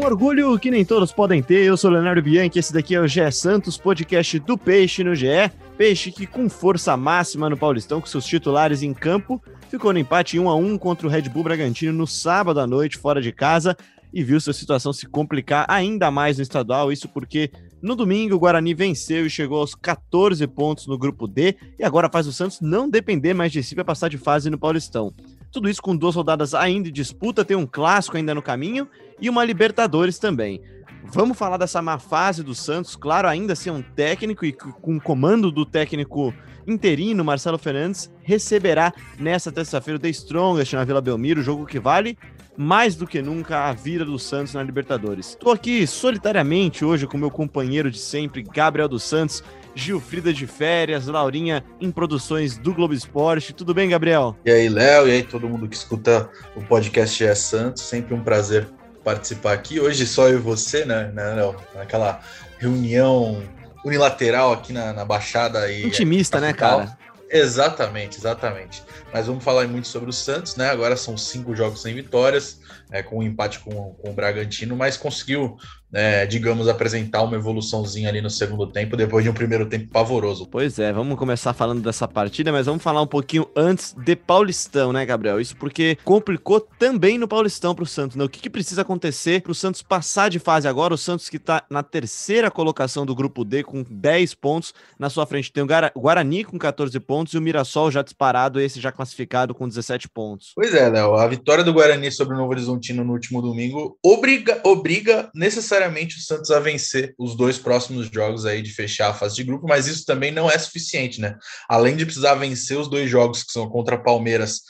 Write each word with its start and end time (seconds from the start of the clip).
Um 0.00 0.06
orgulho 0.06 0.58
que 0.58 0.70
nem 0.70 0.82
todos 0.82 1.12
podem 1.12 1.42
ter. 1.42 1.62
Eu 1.62 1.76
sou 1.76 1.90
o 1.90 1.92
Leonardo 1.92 2.22
Bianchi, 2.22 2.58
esse 2.58 2.72
daqui 2.72 2.94
é 2.94 3.00
o 3.00 3.06
GE 3.06 3.30
Santos, 3.30 3.76
podcast 3.76 4.38
do 4.38 4.56
Peixe 4.56 5.04
no 5.04 5.14
GE. 5.14 5.52
Peixe 5.76 6.10
que 6.10 6.26
com 6.26 6.48
força 6.48 6.96
máxima 6.96 7.50
no 7.50 7.56
Paulistão, 7.56 8.00
com 8.00 8.06
seus 8.06 8.24
titulares 8.24 8.82
em 8.82 8.94
campo, 8.94 9.42
ficou 9.68 9.92
no 9.92 9.98
empate 9.98 10.38
1 10.38 10.48
a 10.48 10.56
1 10.56 10.78
contra 10.78 11.06
o 11.06 11.10
Red 11.10 11.28
Bull 11.28 11.42
Bragantino 11.42 11.92
no 11.92 12.06
sábado 12.06 12.60
à 12.60 12.66
noite, 12.66 12.96
fora 12.96 13.20
de 13.20 13.30
casa, 13.30 13.76
e 14.10 14.24
viu 14.24 14.40
sua 14.40 14.54
situação 14.54 14.90
se 14.90 15.06
complicar 15.06 15.66
ainda 15.68 16.10
mais 16.10 16.38
no 16.38 16.42
estadual. 16.42 16.90
Isso 16.90 17.06
porque 17.06 17.50
no 17.82 17.94
domingo 17.94 18.34
o 18.34 18.38
Guarani 18.38 18.72
venceu 18.72 19.26
e 19.26 19.30
chegou 19.30 19.58
aos 19.58 19.74
14 19.74 20.46
pontos 20.46 20.86
no 20.86 20.96
grupo 20.96 21.28
D, 21.28 21.56
e 21.78 21.84
agora 21.84 22.08
faz 22.10 22.26
o 22.26 22.32
Santos 22.32 22.58
não 22.62 22.88
depender 22.88 23.34
mais 23.34 23.52
de 23.52 23.62
si 23.62 23.74
para 23.74 23.84
passar 23.84 24.08
de 24.08 24.16
fase 24.16 24.48
no 24.48 24.58
Paulistão. 24.58 25.12
Tudo 25.52 25.68
isso 25.68 25.82
com 25.82 25.96
duas 25.96 26.14
rodadas 26.14 26.54
ainda 26.54 26.88
em 26.88 26.92
disputa, 26.92 27.44
tem 27.44 27.56
um 27.56 27.66
clássico 27.66 28.16
ainda 28.16 28.34
no 28.34 28.42
caminho 28.42 28.88
e 29.20 29.28
uma 29.28 29.44
Libertadores 29.44 30.18
também. 30.18 30.60
Vamos 31.04 31.36
falar 31.36 31.56
dessa 31.56 31.82
má 31.82 31.98
fase 31.98 32.42
do 32.42 32.54
Santos, 32.54 32.94
claro, 32.94 33.26
ainda 33.26 33.56
sem 33.56 33.72
um 33.72 33.82
técnico 33.82 34.44
e 34.44 34.52
com 34.52 34.96
o 34.96 35.00
comando 35.00 35.50
do 35.50 35.66
técnico 35.66 36.32
interino, 36.66 37.24
Marcelo 37.24 37.58
Fernandes, 37.58 38.10
receberá 38.22 38.92
nesta 39.18 39.50
terça-feira 39.50 39.96
o 39.96 40.00
The 40.00 40.10
Strongest 40.10 40.74
na 40.74 40.84
Vila 40.84 41.00
Belmiro, 41.00 41.42
jogo 41.42 41.66
que 41.66 41.80
vale 41.80 42.16
mais 42.56 42.94
do 42.94 43.06
que 43.06 43.22
nunca 43.22 43.68
a 43.68 43.72
vida 43.72 44.04
do 44.04 44.18
Santos 44.18 44.54
na 44.54 44.62
Libertadores. 44.62 45.30
Estou 45.30 45.52
aqui 45.52 45.86
solitariamente 45.86 46.84
hoje 46.84 47.06
com 47.06 47.16
meu 47.16 47.30
companheiro 47.30 47.90
de 47.90 47.98
sempre, 47.98 48.42
Gabriel 48.42 48.88
dos 48.88 49.02
Santos, 49.02 49.42
Gilfrida 49.80 50.32
de 50.32 50.46
férias, 50.46 51.06
Laurinha 51.06 51.64
em 51.80 51.90
produções 51.90 52.56
do 52.56 52.74
Globo 52.74 52.94
Esporte. 52.94 53.52
Tudo 53.52 53.72
bem, 53.72 53.88
Gabriel? 53.88 54.36
E 54.44 54.50
aí, 54.50 54.68
Léo, 54.68 55.08
e 55.08 55.12
aí 55.12 55.22
todo 55.22 55.48
mundo 55.48 55.68
que 55.68 55.74
escuta 55.74 56.28
o 56.54 56.62
podcast 56.62 57.24
é 57.24 57.34
Santos, 57.34 57.82
sempre 57.82 58.14
um 58.14 58.22
prazer 58.22 58.68
participar 59.02 59.54
aqui. 59.54 59.80
Hoje 59.80 60.06
só 60.06 60.28
eu 60.28 60.38
e 60.38 60.42
você, 60.42 60.84
né, 60.84 61.10
né 61.14 61.34
Léo? 61.34 61.56
Naquela 61.74 62.20
reunião 62.58 63.42
unilateral 63.84 64.52
aqui 64.52 64.72
na, 64.72 64.92
na 64.92 65.04
Baixada 65.04 65.70
e 65.72 65.86
Intimista, 65.86 66.38
né, 66.38 66.52
cara? 66.52 66.98
Exatamente, 67.30 68.18
exatamente. 68.18 68.82
Mas 69.12 69.26
vamos 69.26 69.44
falar 69.44 69.66
muito 69.68 69.86
sobre 69.86 70.10
o 70.10 70.12
Santos, 70.12 70.56
né? 70.56 70.68
Agora 70.68 70.96
são 70.96 71.16
cinco 71.16 71.54
jogos 71.54 71.80
sem 71.80 71.94
vitórias, 71.94 72.60
é, 72.90 73.02
com 73.02 73.18
um 73.18 73.22
empate 73.22 73.60
com, 73.60 73.94
com 73.94 74.10
o 74.10 74.12
Bragantino, 74.12 74.76
mas 74.76 74.96
conseguiu, 74.96 75.56
é, 75.92 76.26
digamos, 76.26 76.68
apresentar 76.68 77.22
uma 77.22 77.36
evoluçãozinha 77.36 78.08
ali 78.08 78.20
no 78.20 78.30
segundo 78.30 78.66
tempo, 78.66 78.96
depois 78.96 79.24
de 79.24 79.30
um 79.30 79.34
primeiro 79.34 79.66
tempo 79.66 79.88
pavoroso. 79.88 80.46
Pois 80.46 80.78
é, 80.78 80.92
vamos 80.92 81.18
começar 81.18 81.52
falando 81.52 81.82
dessa 81.82 82.06
partida, 82.06 82.52
mas 82.52 82.66
vamos 82.66 82.82
falar 82.82 83.02
um 83.02 83.06
pouquinho 83.06 83.48
antes 83.56 83.94
de 83.94 84.14
Paulistão, 84.14 84.92
né, 84.92 85.04
Gabriel? 85.04 85.40
Isso 85.40 85.56
porque 85.56 85.98
complicou 86.04 86.60
também 86.60 87.18
no 87.18 87.26
Paulistão 87.26 87.74
pro 87.74 87.86
Santos, 87.86 88.16
né? 88.16 88.24
O 88.24 88.28
que, 88.28 88.40
que 88.40 88.50
precisa 88.50 88.82
acontecer 88.82 89.42
pro 89.42 89.54
Santos 89.54 89.82
passar 89.82 90.28
de 90.28 90.38
fase 90.38 90.68
agora? 90.68 90.94
O 90.94 90.98
Santos 90.98 91.28
que 91.28 91.38
tá 91.38 91.64
na 91.68 91.82
terceira 91.82 92.50
colocação 92.50 93.04
do 93.04 93.14
grupo 93.14 93.44
D 93.44 93.62
com 93.62 93.84
10 93.88 94.34
pontos, 94.34 94.72
na 94.98 95.10
sua 95.10 95.26
frente 95.26 95.52
tem 95.52 95.62
o 95.62 96.00
Guarani 96.00 96.44
com 96.44 96.58
14 96.58 96.98
pontos 97.00 97.34
e 97.34 97.38
o 97.38 97.42
Mirassol 97.42 97.90
já 97.90 98.02
disparado, 98.02 98.60
esse 98.60 98.80
já 98.80 98.92
classificado 98.92 99.54
com 99.54 99.68
17 99.68 100.08
pontos. 100.08 100.52
Pois 100.54 100.74
é, 100.74 100.88
Léo, 100.88 101.14
a 101.14 101.26
vitória 101.26 101.64
do 101.64 101.72
Guarani 101.72 102.10
sobre 102.10 102.34
o 102.34 102.38
Novo 102.38 102.50
Horizontino 102.50 103.04
no 103.04 103.12
último 103.12 103.42
domingo 103.42 103.98
obriga, 104.02 104.60
obriga 104.64 105.30
necessariamente 105.34 105.79
o 105.88 106.20
Santos 106.20 106.50
a 106.50 106.60
vencer 106.60 107.14
os 107.18 107.34
dois 107.34 107.58
próximos 107.58 108.08
jogos 108.12 108.46
aí 108.46 108.62
de 108.62 108.72
fechar 108.72 109.10
a 109.10 109.14
fase 109.14 109.36
de 109.36 109.44
grupo, 109.44 109.66
mas 109.68 109.86
isso 109.86 110.04
também 110.04 110.30
não 110.30 110.50
é 110.50 110.58
suficiente, 110.58 111.20
né? 111.20 111.36
Além 111.68 111.96
de 111.96 112.04
precisar 112.04 112.34
vencer 112.34 112.78
os 112.78 112.88
dois 112.88 113.10
jogos 113.10 113.42
que 113.42 113.52
são 113.52 113.68
contra 113.68 113.98
Palmeiras 113.98 114.60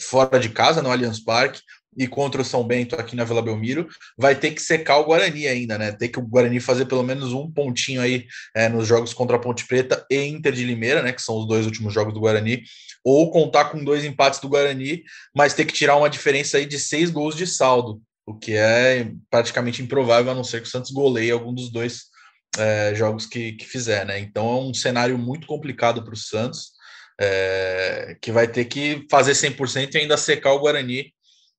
fora 0.00 0.38
de 0.38 0.48
casa, 0.48 0.82
no 0.82 0.90
Allianz 0.90 1.20
Parque, 1.20 1.60
e 1.96 2.06
contra 2.06 2.42
o 2.42 2.44
São 2.44 2.62
Bento 2.62 2.94
aqui 2.94 3.16
na 3.16 3.24
Vila 3.24 3.40
Belmiro, 3.40 3.88
vai 4.18 4.34
ter 4.34 4.50
que 4.50 4.60
secar 4.60 4.98
o 4.98 5.04
Guarani 5.04 5.48
ainda, 5.48 5.78
né? 5.78 5.92
Tem 5.92 6.10
que 6.10 6.18
o 6.18 6.22
Guarani 6.22 6.60
fazer 6.60 6.84
pelo 6.84 7.02
menos 7.02 7.32
um 7.32 7.50
pontinho 7.50 8.02
aí 8.02 8.26
é, 8.54 8.68
nos 8.68 8.86
jogos 8.86 9.14
contra 9.14 9.36
a 9.36 9.40
Ponte 9.40 9.66
Preta 9.66 10.04
e 10.10 10.26
Inter 10.26 10.52
de 10.52 10.64
Limeira, 10.64 11.02
né? 11.02 11.12
Que 11.12 11.22
são 11.22 11.38
os 11.38 11.46
dois 11.46 11.64
últimos 11.64 11.94
jogos 11.94 12.12
do 12.12 12.20
Guarani, 12.20 12.62
ou 13.02 13.30
contar 13.30 13.66
com 13.66 13.82
dois 13.82 14.04
empates 14.04 14.40
do 14.40 14.48
Guarani, 14.48 15.02
mas 15.34 15.54
ter 15.54 15.64
que 15.64 15.72
tirar 15.72 15.96
uma 15.96 16.10
diferença 16.10 16.58
aí 16.58 16.66
de 16.66 16.78
seis 16.78 17.08
gols 17.08 17.34
de 17.34 17.46
saldo, 17.46 18.02
o 18.26 18.34
que 18.34 18.54
é 18.56 19.12
praticamente 19.30 19.80
improvável, 19.80 20.32
a 20.32 20.34
não 20.34 20.44
ser 20.44 20.60
que 20.60 20.66
o 20.66 20.70
Santos 20.70 20.90
goleie 20.90 21.30
algum 21.30 21.54
dos 21.54 21.70
dois 21.70 22.06
é, 22.58 22.92
jogos 22.94 23.24
que, 23.24 23.52
que 23.52 23.64
fizer, 23.64 24.04
né? 24.04 24.18
Então 24.18 24.48
é 24.48 24.60
um 24.62 24.74
cenário 24.74 25.16
muito 25.16 25.46
complicado 25.46 26.02
para 26.02 26.14
o 26.14 26.16
Santos, 26.16 26.72
é, 27.20 28.16
que 28.20 28.32
vai 28.32 28.48
ter 28.48 28.64
que 28.64 29.06
fazer 29.08 29.32
100% 29.32 29.94
e 29.94 29.98
ainda 29.98 30.16
secar 30.16 30.52
o 30.52 30.58
Guarani 30.58 31.14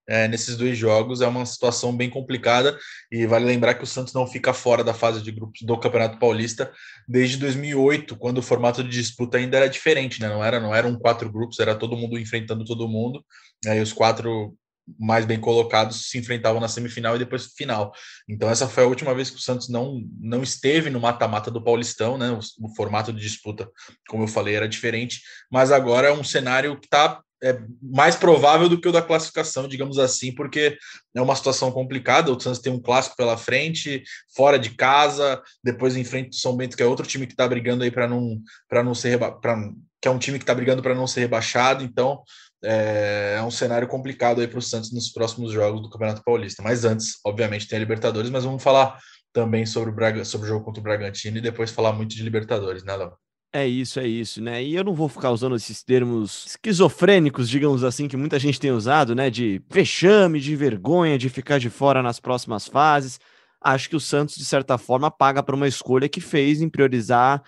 é, 0.07 0.27
nesses 0.27 0.57
dois 0.57 0.77
jogos. 0.77 1.22
É 1.22 1.27
uma 1.27 1.45
situação 1.45 1.95
bem 1.95 2.09
complicada 2.09 2.77
e 3.11 3.25
vale 3.25 3.45
lembrar 3.45 3.75
que 3.75 3.83
o 3.83 3.88
Santos 3.88 4.13
não 4.13 4.27
fica 4.27 4.53
fora 4.53 4.83
da 4.83 4.94
fase 4.94 5.22
de 5.22 5.31
grupos 5.31 5.61
do 5.61 5.79
Campeonato 5.79 6.19
Paulista 6.19 6.72
desde 7.07 7.38
2008, 7.38 8.16
quando 8.17 8.39
o 8.39 8.44
formato 8.44 8.83
de 8.83 8.89
disputa 8.89 9.38
ainda 9.38 9.57
era 9.57 9.69
diferente, 9.69 10.19
né? 10.19 10.27
Não 10.27 10.44
era, 10.44 10.59
não 10.59 10.75
eram 10.75 10.97
quatro 11.00 11.31
grupos, 11.31 11.59
era 11.59 11.75
todo 11.75 11.95
mundo 11.95 12.19
enfrentando 12.19 12.66
todo 12.66 12.89
mundo. 12.89 13.23
Aí 13.66 13.79
os 13.79 13.94
quatro 13.94 14.53
mais 15.00 15.25
bem 15.25 15.40
colocados 15.40 16.09
se 16.09 16.18
enfrentavam 16.18 16.62
na 16.62 16.68
semifinal 16.68 17.16
e 17.16 17.20
depois 17.20 17.48
final. 17.48 17.92
Então 18.28 18.50
essa 18.50 18.68
foi 18.68 18.84
a 18.84 18.88
última 18.88 19.14
vez 19.14 19.30
que 19.30 19.38
o 19.38 19.42
Santos 19.42 19.70
não, 19.70 20.02
não 20.20 20.44
esteve 20.44 20.90
no 20.90 21.00
mata-mata 21.00 21.52
do 21.52 21.64
Paulistão, 21.64 22.18
né? 22.18 22.31
O, 22.31 22.40
o, 22.66 22.75
formato 22.75 23.12
de 23.12 23.22
disputa, 23.22 23.70
como 24.08 24.24
eu 24.24 24.28
falei, 24.28 24.56
era 24.56 24.68
diferente, 24.68 25.22
mas 25.52 25.72
agora 25.72 26.08
é 26.08 26.14
um 26.14 26.24
cenário 26.24 26.80
que 26.80 26.86
está 26.86 27.22
é 27.44 27.59
mais 27.81 28.16
provável 28.16 28.68
do 28.68 28.81
que 28.81 28.88
o 28.88 28.92
da 28.92 29.02
classificação, 29.02 29.68
digamos 29.68 30.00
assim, 30.00 30.34
porque 30.34 30.75
é 31.16 31.22
uma 31.22 31.36
situação 31.36 31.72
complicada. 31.72 32.31
O 32.31 32.40
Santos 32.40 32.59
tem 32.59 32.74
um 32.74 32.81
clássico 32.81 33.16
pela 33.16 33.38
frente, 33.38 34.02
fora 34.36 34.58
de 34.58 34.72
casa, 34.72 35.42
depois 35.64 35.96
em 35.96 36.04
frente 36.04 36.30
do 36.30 36.36
São 36.36 36.56
Bento, 36.56 36.75
que 36.75 36.81
é 36.81 36.86
outro 36.86 37.06
time 37.06 37.28
que 37.28 37.34
está 37.34 37.48
brigando 37.48 37.84
aí 37.84 37.92
para 37.92 38.08
não 38.08 38.42
para 38.68 38.84
não 38.84 38.96
ser 38.96 39.19
pra, 39.19 39.56
que 40.02 40.08
é 40.08 40.12
um 40.12 40.19
time 40.19 40.40
que 40.40 40.44
está 40.44 40.56
brigando 40.56 40.81
para 40.81 40.96
não 40.96 41.06
ser 41.06 41.22
rebaixado. 41.22 41.84
Então 41.84 42.24
é, 42.63 43.35
é 43.38 43.44
um 43.44 43.51
cenário 43.51 43.88
complicado 43.88 44.41
aí 44.41 44.47
para 44.47 44.59
o 44.59 44.62
Santos 44.62 44.91
nos 44.91 45.09
próximos 45.09 45.51
jogos 45.51 45.81
do 45.81 45.90
Campeonato 45.90 46.23
Paulista. 46.23 46.63
Mas 46.63 46.85
antes, 46.85 47.19
obviamente, 47.25 47.68
tem 47.68 47.78
a 47.78 47.79
Libertadores, 47.79 48.29
mas 48.29 48.44
vamos 48.44 48.63
falar 48.63 49.00
também 49.34 49.66
sobre 49.66 49.91
o 49.91 49.94
Braga, 49.94 50.25
sobre 50.25 50.47
o 50.47 50.50
jogo 50.50 50.66
contra 50.66 50.79
o 50.79 50.84
Bragantino 50.84 51.38
e 51.38 51.41
depois 51.41 51.72
falar 51.72 51.94
muito 51.94 52.16
de 52.16 52.23
Libertadores, 52.23 52.84
né, 52.84 52.95
Léo? 52.95 53.13
É 53.53 53.66
isso, 53.66 54.00
é 54.00 54.07
isso, 54.07 54.41
né? 54.41 54.63
E 54.63 54.75
eu 54.75 54.84
não 54.84 54.94
vou 54.94 55.07
ficar 55.07 55.31
usando 55.31 55.56
esses 55.56 55.81
termos 55.81 56.45
esquizofrênicos, 56.47 57.50
digamos 57.50 57.84
assim, 57.84 58.07
que 58.07 58.18
muita 58.18 58.38
gente 58.38 58.59
tem 58.59 58.72
usado, 58.72 59.16
né? 59.16 59.29
De 59.29 59.62
vexame, 59.69 60.39
de 60.39 60.56
vergonha, 60.56 61.18
de 61.18 61.29
ficar 61.29 61.57
de 61.57 61.69
fora 61.69 62.03
nas 62.03 62.19
próximas 62.19 62.68
fases. 62.68 63.19
Acho 63.62 63.89
que 63.89 63.95
o 63.95 64.00
Santos, 64.00 64.35
de 64.35 64.45
certa 64.45 64.78
forma, 64.78 65.09
paga 65.09 65.41
por 65.41 65.56
uma 65.56 65.68
escolha 65.68 66.09
que 66.09 66.22
fez 66.22 66.62
em 66.62 66.69
priorizar 66.69 67.41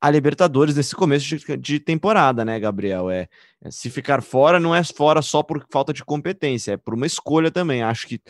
a 0.00 0.10
Libertadores 0.10 0.76
nesse 0.76 0.94
começo 0.94 1.26
de, 1.58 1.80
temporada, 1.80 2.44
né, 2.44 2.58
Gabriel? 2.60 3.10
É, 3.10 3.28
é, 3.62 3.70
se 3.70 3.90
ficar 3.90 4.22
fora, 4.22 4.60
não 4.60 4.74
é 4.74 4.84
fora 4.84 5.22
só 5.22 5.42
por 5.42 5.66
falta 5.70 5.92
de 5.92 6.04
competência, 6.04 6.72
é 6.72 6.76
por 6.76 6.94
uma 6.94 7.06
escolha 7.06 7.50
também. 7.50 7.82
Acho 7.82 8.06
que 8.06 8.20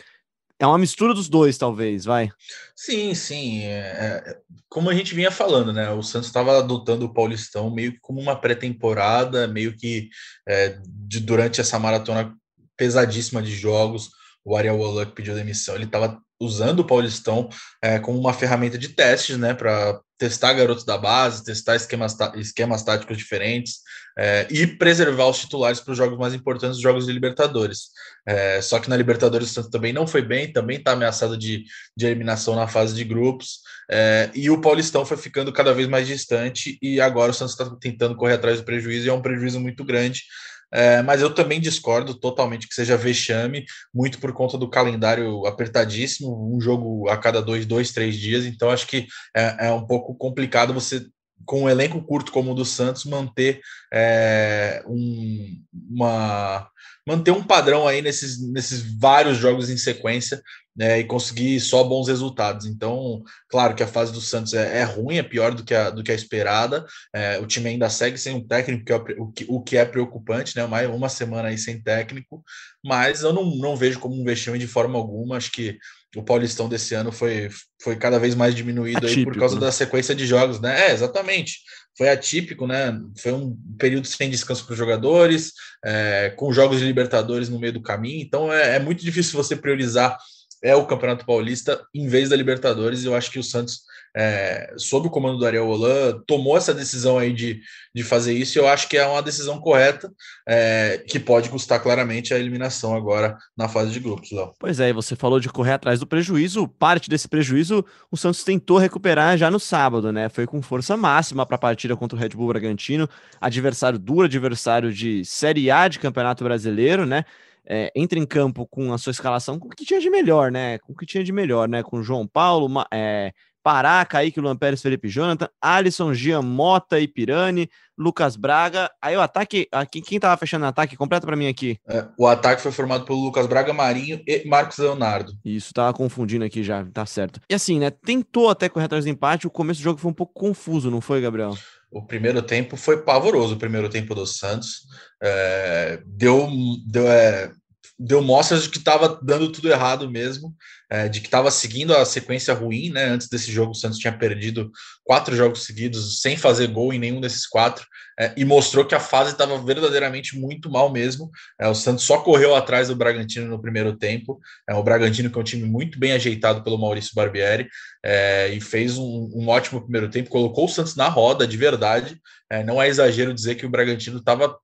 é 0.59 0.65
uma 0.65 0.77
mistura 0.77 1.13
dos 1.13 1.29
dois, 1.29 1.57
talvez, 1.57 2.05
vai. 2.05 2.29
Sim, 2.75 3.13
sim. 3.13 3.63
É, 3.63 4.23
é 4.25 4.37
como 4.69 4.89
a 4.89 4.95
gente 4.95 5.13
vinha 5.13 5.29
falando, 5.29 5.71
né? 5.71 5.91
O 5.91 6.01
Santos 6.01 6.27
estava 6.27 6.57
adotando 6.57 7.05
o 7.05 7.13
Paulistão 7.13 7.69
meio 7.69 7.93
que 7.93 7.99
como 7.99 8.19
uma 8.19 8.35
pré-temporada, 8.35 9.47
meio 9.47 9.75
que 9.75 10.09
é, 10.47 10.79
de, 10.85 11.19
durante 11.19 11.61
essa 11.61 11.77
maratona 11.77 12.33
pesadíssima 12.75 13.41
de 13.41 13.51
jogos, 13.51 14.09
o 14.43 14.55
Ariel 14.55 14.77
Wallach 14.77 15.11
pediu 15.11 15.35
demissão. 15.35 15.75
Ele 15.75 15.85
estava 15.85 16.21
usando 16.39 16.79
o 16.79 16.85
Paulistão 16.85 17.49
é, 17.81 17.99
como 17.99 18.19
uma 18.19 18.33
ferramenta 18.33 18.77
de 18.77 18.89
testes, 18.89 19.37
né? 19.37 19.53
Para 19.53 19.99
testar 20.17 20.53
garotos 20.53 20.83
da 20.83 20.97
base, 20.97 21.43
testar 21.43 21.75
esquemas, 21.75 22.15
esquemas 22.35 22.83
táticos 22.83 23.17
diferentes 23.17 23.81
é, 24.17 24.47
e 24.49 24.65
preservar 24.65 25.27
os 25.27 25.37
titulares 25.37 25.79
para 25.79 25.91
os 25.91 25.97
jogos 25.97 26.17
mais 26.17 26.33
importantes, 26.33 26.77
os 26.77 26.81
jogos 26.81 27.05
de 27.05 27.11
Libertadores. 27.11 27.89
É, 28.27 28.59
só 28.61 28.79
que 28.79 28.89
na 28.89 28.97
Libertadores 28.97 29.51
o 29.51 29.53
Santos 29.53 29.69
também 29.69 29.93
não 29.93 30.07
foi 30.07 30.23
bem, 30.23 30.51
também 30.51 30.77
está 30.77 30.93
ameaçado 30.93 31.37
de, 31.37 31.63
de 31.95 32.05
eliminação 32.05 32.55
na 32.55 32.67
fase 32.67 32.95
de 32.95 33.03
grupos, 33.03 33.59
é, 33.89 34.31
e 34.33 34.49
o 34.49 34.59
Paulistão 34.59 35.05
foi 35.05 35.17
ficando 35.17 35.53
cada 35.53 35.73
vez 35.73 35.87
mais 35.87 36.07
distante, 36.07 36.79
e 36.81 36.99
agora 36.99 37.31
o 37.31 37.33
Santos 37.33 37.53
está 37.53 37.75
tentando 37.79 38.15
correr 38.15 38.33
atrás 38.33 38.57
do 38.57 38.65
prejuízo, 38.65 39.05
e 39.05 39.09
é 39.09 39.13
um 39.13 39.21
prejuízo 39.21 39.59
muito 39.59 39.83
grande. 39.85 40.23
É, 40.71 41.01
mas 41.01 41.21
eu 41.21 41.33
também 41.33 41.59
discordo 41.59 42.13
totalmente 42.13 42.67
que 42.67 42.73
seja 42.73 42.97
vexame, 42.97 43.65
muito 43.93 44.19
por 44.19 44.33
conta 44.33 44.57
do 44.57 44.69
calendário 44.69 45.45
apertadíssimo, 45.45 46.55
um 46.55 46.59
jogo 46.59 47.09
a 47.09 47.17
cada 47.17 47.41
dois, 47.41 47.65
dois, 47.65 47.91
três 47.91 48.15
dias, 48.15 48.45
então 48.45 48.69
acho 48.69 48.87
que 48.87 49.07
é, 49.35 49.67
é 49.67 49.71
um 49.71 49.85
pouco 49.85 50.15
complicado 50.15 50.73
você 50.73 51.05
com 51.45 51.63
um 51.63 51.69
elenco 51.69 52.01
curto 52.01 52.31
como 52.31 52.51
o 52.51 52.55
do 52.55 52.65
Santos, 52.65 53.05
manter 53.05 53.61
é, 53.93 54.83
um, 54.87 55.61
uma 55.89 56.69
manter 57.07 57.31
um 57.31 57.41
padrão 57.41 57.87
aí 57.87 58.01
nesses, 58.01 58.37
nesses 58.51 58.81
vários 58.99 59.37
jogos 59.37 59.69
em 59.69 59.77
sequência 59.77 60.41
né, 60.77 60.99
e 60.99 61.05
conseguir 61.05 61.59
só 61.61 61.83
bons 61.83 62.07
resultados. 62.07 62.67
Então, 62.67 63.23
claro 63.49 63.73
que 63.73 63.81
a 63.81 63.87
fase 63.87 64.11
do 64.11 64.19
Santos 64.19 64.53
é, 64.53 64.79
é 64.79 64.83
ruim, 64.83 65.17
é 65.17 65.23
pior 65.23 65.55
do 65.55 65.63
que 65.63 65.73
a, 65.73 65.89
do 65.89 66.03
que 66.03 66.11
a 66.11 66.15
esperada. 66.15 66.85
É, 67.15 67.39
o 67.39 67.47
time 67.47 67.69
ainda 67.69 67.89
segue 67.89 68.17
sem 68.17 68.35
um 68.35 68.45
técnico, 68.45 68.83
que 68.83 68.91
é, 68.91 68.95
o, 68.95 69.31
que, 69.31 69.45
o 69.47 69.61
que 69.61 69.77
é 69.77 69.85
preocupante, 69.85 70.55
né? 70.55 70.67
Mais 70.67 70.87
uma 70.87 71.07
semana 71.07 71.47
aí 71.47 71.57
sem 71.57 71.81
técnico, 71.81 72.43
mas 72.83 73.23
eu 73.23 73.33
não, 73.33 73.55
não 73.55 73.75
vejo 73.75 73.99
como 73.99 74.13
um 74.13 74.25
vexame 74.25 74.59
de 74.59 74.67
forma 74.67 74.99
alguma. 74.99 75.37
Acho 75.37 75.51
que 75.51 75.79
o 76.17 76.23
Paulistão 76.23 76.67
desse 76.67 76.95
ano 76.95 77.11
foi, 77.11 77.49
foi 77.81 77.95
cada 77.95 78.17
vez 78.17 78.33
mais 78.33 78.55
diminuído 78.55 79.05
Atípico, 79.05 79.19
aí 79.19 79.25
por 79.25 79.39
causa 79.39 79.55
né? 79.55 79.61
da 79.61 79.71
sequência 79.71 80.15
de 80.15 80.25
jogos, 80.25 80.59
né? 80.59 80.89
É, 80.89 80.91
exatamente. 80.91 81.59
Foi 81.95 82.09
atípico, 82.09 82.67
né? 82.67 82.99
Foi 83.17 83.31
um 83.31 83.55
período 83.77 84.07
sem 84.07 84.29
descanso 84.29 84.65
para 84.65 84.73
os 84.73 84.77
jogadores, 84.77 85.53
é, 85.85 86.31
com 86.35 86.51
jogos 86.51 86.79
de 86.79 86.85
Libertadores 86.85 87.49
no 87.49 87.59
meio 87.59 87.73
do 87.73 87.81
caminho. 87.81 88.21
Então 88.21 88.51
é, 88.51 88.75
é 88.75 88.79
muito 88.79 89.03
difícil 89.03 89.33
você 89.33 89.55
priorizar 89.55 90.17
é 90.63 90.75
o 90.75 90.87
Campeonato 90.87 91.25
Paulista 91.25 91.79
em 91.93 92.07
vez 92.07 92.29
da 92.29 92.35
Libertadores. 92.35 93.03
Eu 93.03 93.15
acho 93.15 93.31
que 93.31 93.39
o 93.39 93.43
Santos, 93.43 93.81
é, 94.15 94.73
sob 94.77 95.07
o 95.07 95.09
comando 95.09 95.37
do 95.37 95.45
Ariel 95.45 95.67
Holan, 95.67 96.21
tomou 96.25 96.57
essa 96.57 96.73
decisão 96.73 97.17
aí 97.17 97.33
de, 97.33 97.61
de 97.93 98.03
fazer 98.03 98.33
isso. 98.33 98.57
E 98.57 98.59
eu 98.59 98.67
acho 98.67 98.87
que 98.87 98.97
é 98.97 99.05
uma 99.05 99.21
decisão 99.21 99.59
correta, 99.59 100.11
é, 100.47 101.03
que 101.07 101.19
pode 101.19 101.49
custar 101.49 101.81
claramente 101.81 102.33
a 102.33 102.39
eliminação 102.39 102.95
agora 102.95 103.37
na 103.55 103.67
fase 103.67 103.91
de 103.91 103.99
grupos. 103.99 104.31
Léo. 104.31 104.53
Pois 104.59 104.79
é, 104.79 104.91
você 104.91 105.15
falou 105.15 105.39
de 105.39 105.49
correr 105.49 105.73
atrás 105.73 105.99
do 105.99 106.07
prejuízo. 106.07 106.67
Parte 106.67 107.09
desse 107.09 107.27
prejuízo 107.27 107.85
o 108.11 108.17
Santos 108.17 108.43
tentou 108.43 108.77
recuperar 108.77 109.37
já 109.37 109.51
no 109.51 109.59
sábado, 109.59 110.11
né? 110.11 110.29
Foi 110.29 110.45
com 110.45 110.61
força 110.61 110.97
máxima 110.97 111.45
para 111.45 111.55
a 111.55 111.59
partida 111.59 111.95
contra 111.95 112.17
o 112.17 112.19
Red 112.19 112.29
Bull 112.29 112.47
Bragantino, 112.47 113.09
adversário 113.39 113.99
duro, 113.99 114.25
adversário 114.25 114.93
de 114.93 115.23
Série 115.25 115.69
A 115.69 115.87
de 115.87 115.99
Campeonato 115.99 116.43
Brasileiro, 116.43 117.05
né? 117.05 117.23
é, 117.67 117.91
entra 117.93 118.17
em 118.17 118.25
campo 118.25 118.65
com 118.65 118.93
a 118.93 118.97
sua 118.97 119.11
escalação 119.11 119.59
com 119.59 119.67
o 119.67 119.69
que 119.69 119.85
tinha 119.85 119.99
de 119.99 120.09
melhor, 120.09 120.49
né? 120.49 120.77
Com 120.79 120.93
o 120.93 120.95
que 120.95 121.05
tinha 121.05 121.23
de 121.23 121.33
melhor, 121.33 121.67
né? 121.67 121.83
Com 121.83 122.01
João 122.01 122.25
Paulo, 122.25 122.69
é, 122.91 123.33
Pará, 123.67 124.05
Kaique, 124.05 124.39
Luan 124.39 124.55
Pérez, 124.55 124.81
Felipe 124.81 125.09
Jonathan, 125.09 125.49
Alisson, 125.61 126.13
Gian, 126.13 126.41
Mota, 126.41 127.01
Ipirani, 127.01 127.69
Lucas 127.97 128.37
Braga. 128.37 128.89
Aí 129.01 129.17
o 129.17 129.19
ataque, 129.19 129.67
aqui, 129.69 130.01
quem 130.01 130.21
tava 130.21 130.37
fechando 130.37 130.63
o 130.63 130.69
ataque? 130.69 130.95
Completa 130.95 131.27
para 131.27 131.35
mim 131.35 131.49
aqui. 131.49 131.77
É, 131.85 132.05
o 132.17 132.25
ataque 132.25 132.61
foi 132.61 132.71
formado 132.71 133.03
pelo 133.03 133.25
Lucas 133.25 133.45
Braga, 133.45 133.73
Marinho 133.73 134.21
e 134.25 134.47
Marcos 134.47 134.77
Leonardo. 134.77 135.33
Isso, 135.43 135.73
tava 135.73 135.91
confundindo 135.91 136.45
aqui 136.45 136.63
já, 136.63 136.85
tá 136.85 137.05
certo. 137.05 137.41
E 137.49 137.53
assim, 137.53 137.77
né? 137.77 137.91
Tentou 137.91 138.49
até 138.49 138.69
correr 138.69 138.85
atrás 138.85 139.03
do 139.03 139.09
empate, 139.09 139.47
o 139.47 139.51
começo 139.51 139.81
do 139.81 139.83
jogo 139.83 139.99
foi 139.99 140.11
um 140.11 140.13
pouco 140.13 140.31
confuso, 140.33 140.89
não 140.89 141.01
foi, 141.01 141.19
Gabriel? 141.19 141.53
O 141.91 142.01
primeiro 142.05 142.41
tempo 142.41 142.77
foi 142.77 143.03
pavoroso, 143.03 143.55
o 143.55 143.59
primeiro 143.59 143.89
tempo 143.89 144.15
do 144.15 144.25
Santos. 144.25 144.83
É, 145.21 146.01
deu 146.05 146.49
deu, 146.85 147.05
é, 147.05 147.51
deu 147.99 148.21
mostras 148.21 148.63
de 148.63 148.69
que 148.69 148.77
estava 148.77 149.19
dando 149.23 149.51
tudo 149.51 149.69
errado 149.69 150.09
mesmo, 150.09 150.55
é, 150.89 151.09
de 151.09 151.19
que 151.19 151.27
estava 151.27 151.49
seguindo 151.49 151.95
a 151.95 152.05
sequência 152.05 152.53
ruim, 152.53 152.89
né? 152.91 153.05
Antes 153.05 153.27
desse 153.27 153.51
jogo, 153.51 153.71
o 153.71 153.75
Santos 153.75 153.97
tinha 153.97 154.15
perdido 154.15 154.71
quatro 155.03 155.35
jogos 155.35 155.65
seguidos 155.65 156.21
sem 156.21 156.37
fazer 156.37 156.67
gol 156.67 156.93
em 156.93 156.99
nenhum 156.99 157.19
desses 157.19 157.47
quatro, 157.47 157.85
é, 158.19 158.33
e 158.37 158.45
mostrou 158.45 158.85
que 158.85 158.93
a 158.93 158.99
fase 158.99 159.31
estava 159.31 159.57
verdadeiramente 159.57 160.37
muito 160.37 160.69
mal 160.69 160.91
mesmo. 160.91 161.31
É, 161.59 161.67
o 161.67 161.73
Santos 161.73 162.03
só 162.03 162.19
correu 162.19 162.55
atrás 162.55 162.87
do 162.87 162.95
Bragantino 162.95 163.47
no 163.47 163.61
primeiro 163.61 163.97
tempo. 163.97 164.39
É, 164.69 164.75
o 164.75 164.83
Bragantino, 164.83 165.29
que 165.29 165.37
é 165.37 165.41
um 165.41 165.43
time 165.43 165.67
muito 165.67 165.99
bem 165.99 166.13
ajeitado 166.13 166.63
pelo 166.63 166.77
Maurício 166.77 167.15
Barbieri, 167.15 167.67
é, 168.03 168.49
e 168.49 168.61
fez 168.61 168.97
um, 168.97 169.31
um, 169.33 169.47
ótimo 169.47 169.81
primeiro 169.81 170.09
tempo, 170.09 170.29
colocou 170.29 170.65
o 170.65 170.69
Santos 170.69 170.95
na 170.95 171.09
roda 171.09 171.47
de 171.47 171.57
verdade. 171.57 172.19
É, 172.49 172.63
não 172.63 172.81
é 172.81 172.87
exagero 172.87 173.33
dizer 173.33 173.55
que 173.55 173.65
o 173.65 173.69
Bragantino 173.69 174.19
estava 174.19 174.55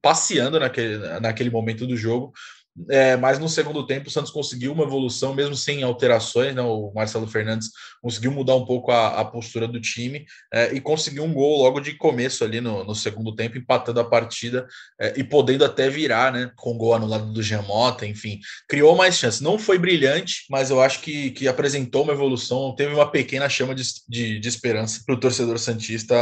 passeando 0.00 0.60
naquele, 0.60 0.98
naquele 1.20 1.50
momento 1.50 1.86
do 1.86 1.96
jogo, 1.96 2.32
é, 2.90 3.16
mas 3.16 3.38
no 3.38 3.48
segundo 3.48 3.86
tempo 3.86 4.08
o 4.08 4.10
Santos 4.10 4.32
conseguiu 4.32 4.72
uma 4.72 4.82
evolução, 4.82 5.32
mesmo 5.32 5.54
sem 5.54 5.82
alterações. 5.82 6.54
Né? 6.54 6.62
O 6.62 6.92
Marcelo 6.92 7.26
Fernandes 7.26 7.70
conseguiu 8.02 8.32
mudar 8.32 8.56
um 8.56 8.64
pouco 8.64 8.90
a, 8.90 9.20
a 9.20 9.24
postura 9.24 9.68
do 9.68 9.80
time 9.80 10.26
é, 10.52 10.74
e 10.74 10.80
conseguiu 10.80 11.22
um 11.24 11.32
gol 11.32 11.62
logo 11.62 11.78
de 11.78 11.94
começo 11.94 12.42
ali 12.42 12.60
no, 12.60 12.84
no 12.84 12.94
segundo 12.94 13.34
tempo, 13.34 13.56
empatando 13.56 14.00
a 14.00 14.04
partida 14.04 14.66
é, 15.00 15.14
e 15.16 15.22
podendo 15.22 15.64
até 15.64 15.88
virar, 15.88 16.32
né? 16.32 16.50
Com 16.56 16.76
gol 16.76 16.94
anulado 16.94 17.32
do 17.32 17.42
Giamota, 17.42 18.06
enfim, 18.06 18.40
criou 18.68 18.96
mais 18.96 19.16
chances. 19.16 19.40
Não 19.40 19.58
foi 19.58 19.78
brilhante, 19.78 20.44
mas 20.50 20.70
eu 20.70 20.80
acho 20.80 21.00
que, 21.00 21.30
que 21.30 21.46
apresentou 21.46 22.02
uma 22.02 22.12
evolução, 22.12 22.74
teve 22.74 22.92
uma 22.92 23.10
pequena 23.10 23.48
chama 23.48 23.74
de, 23.74 23.84
de, 24.08 24.40
de 24.40 24.48
esperança 24.48 25.00
para 25.06 25.14
o 25.14 25.20
torcedor 25.20 25.58
Santista, 25.58 26.16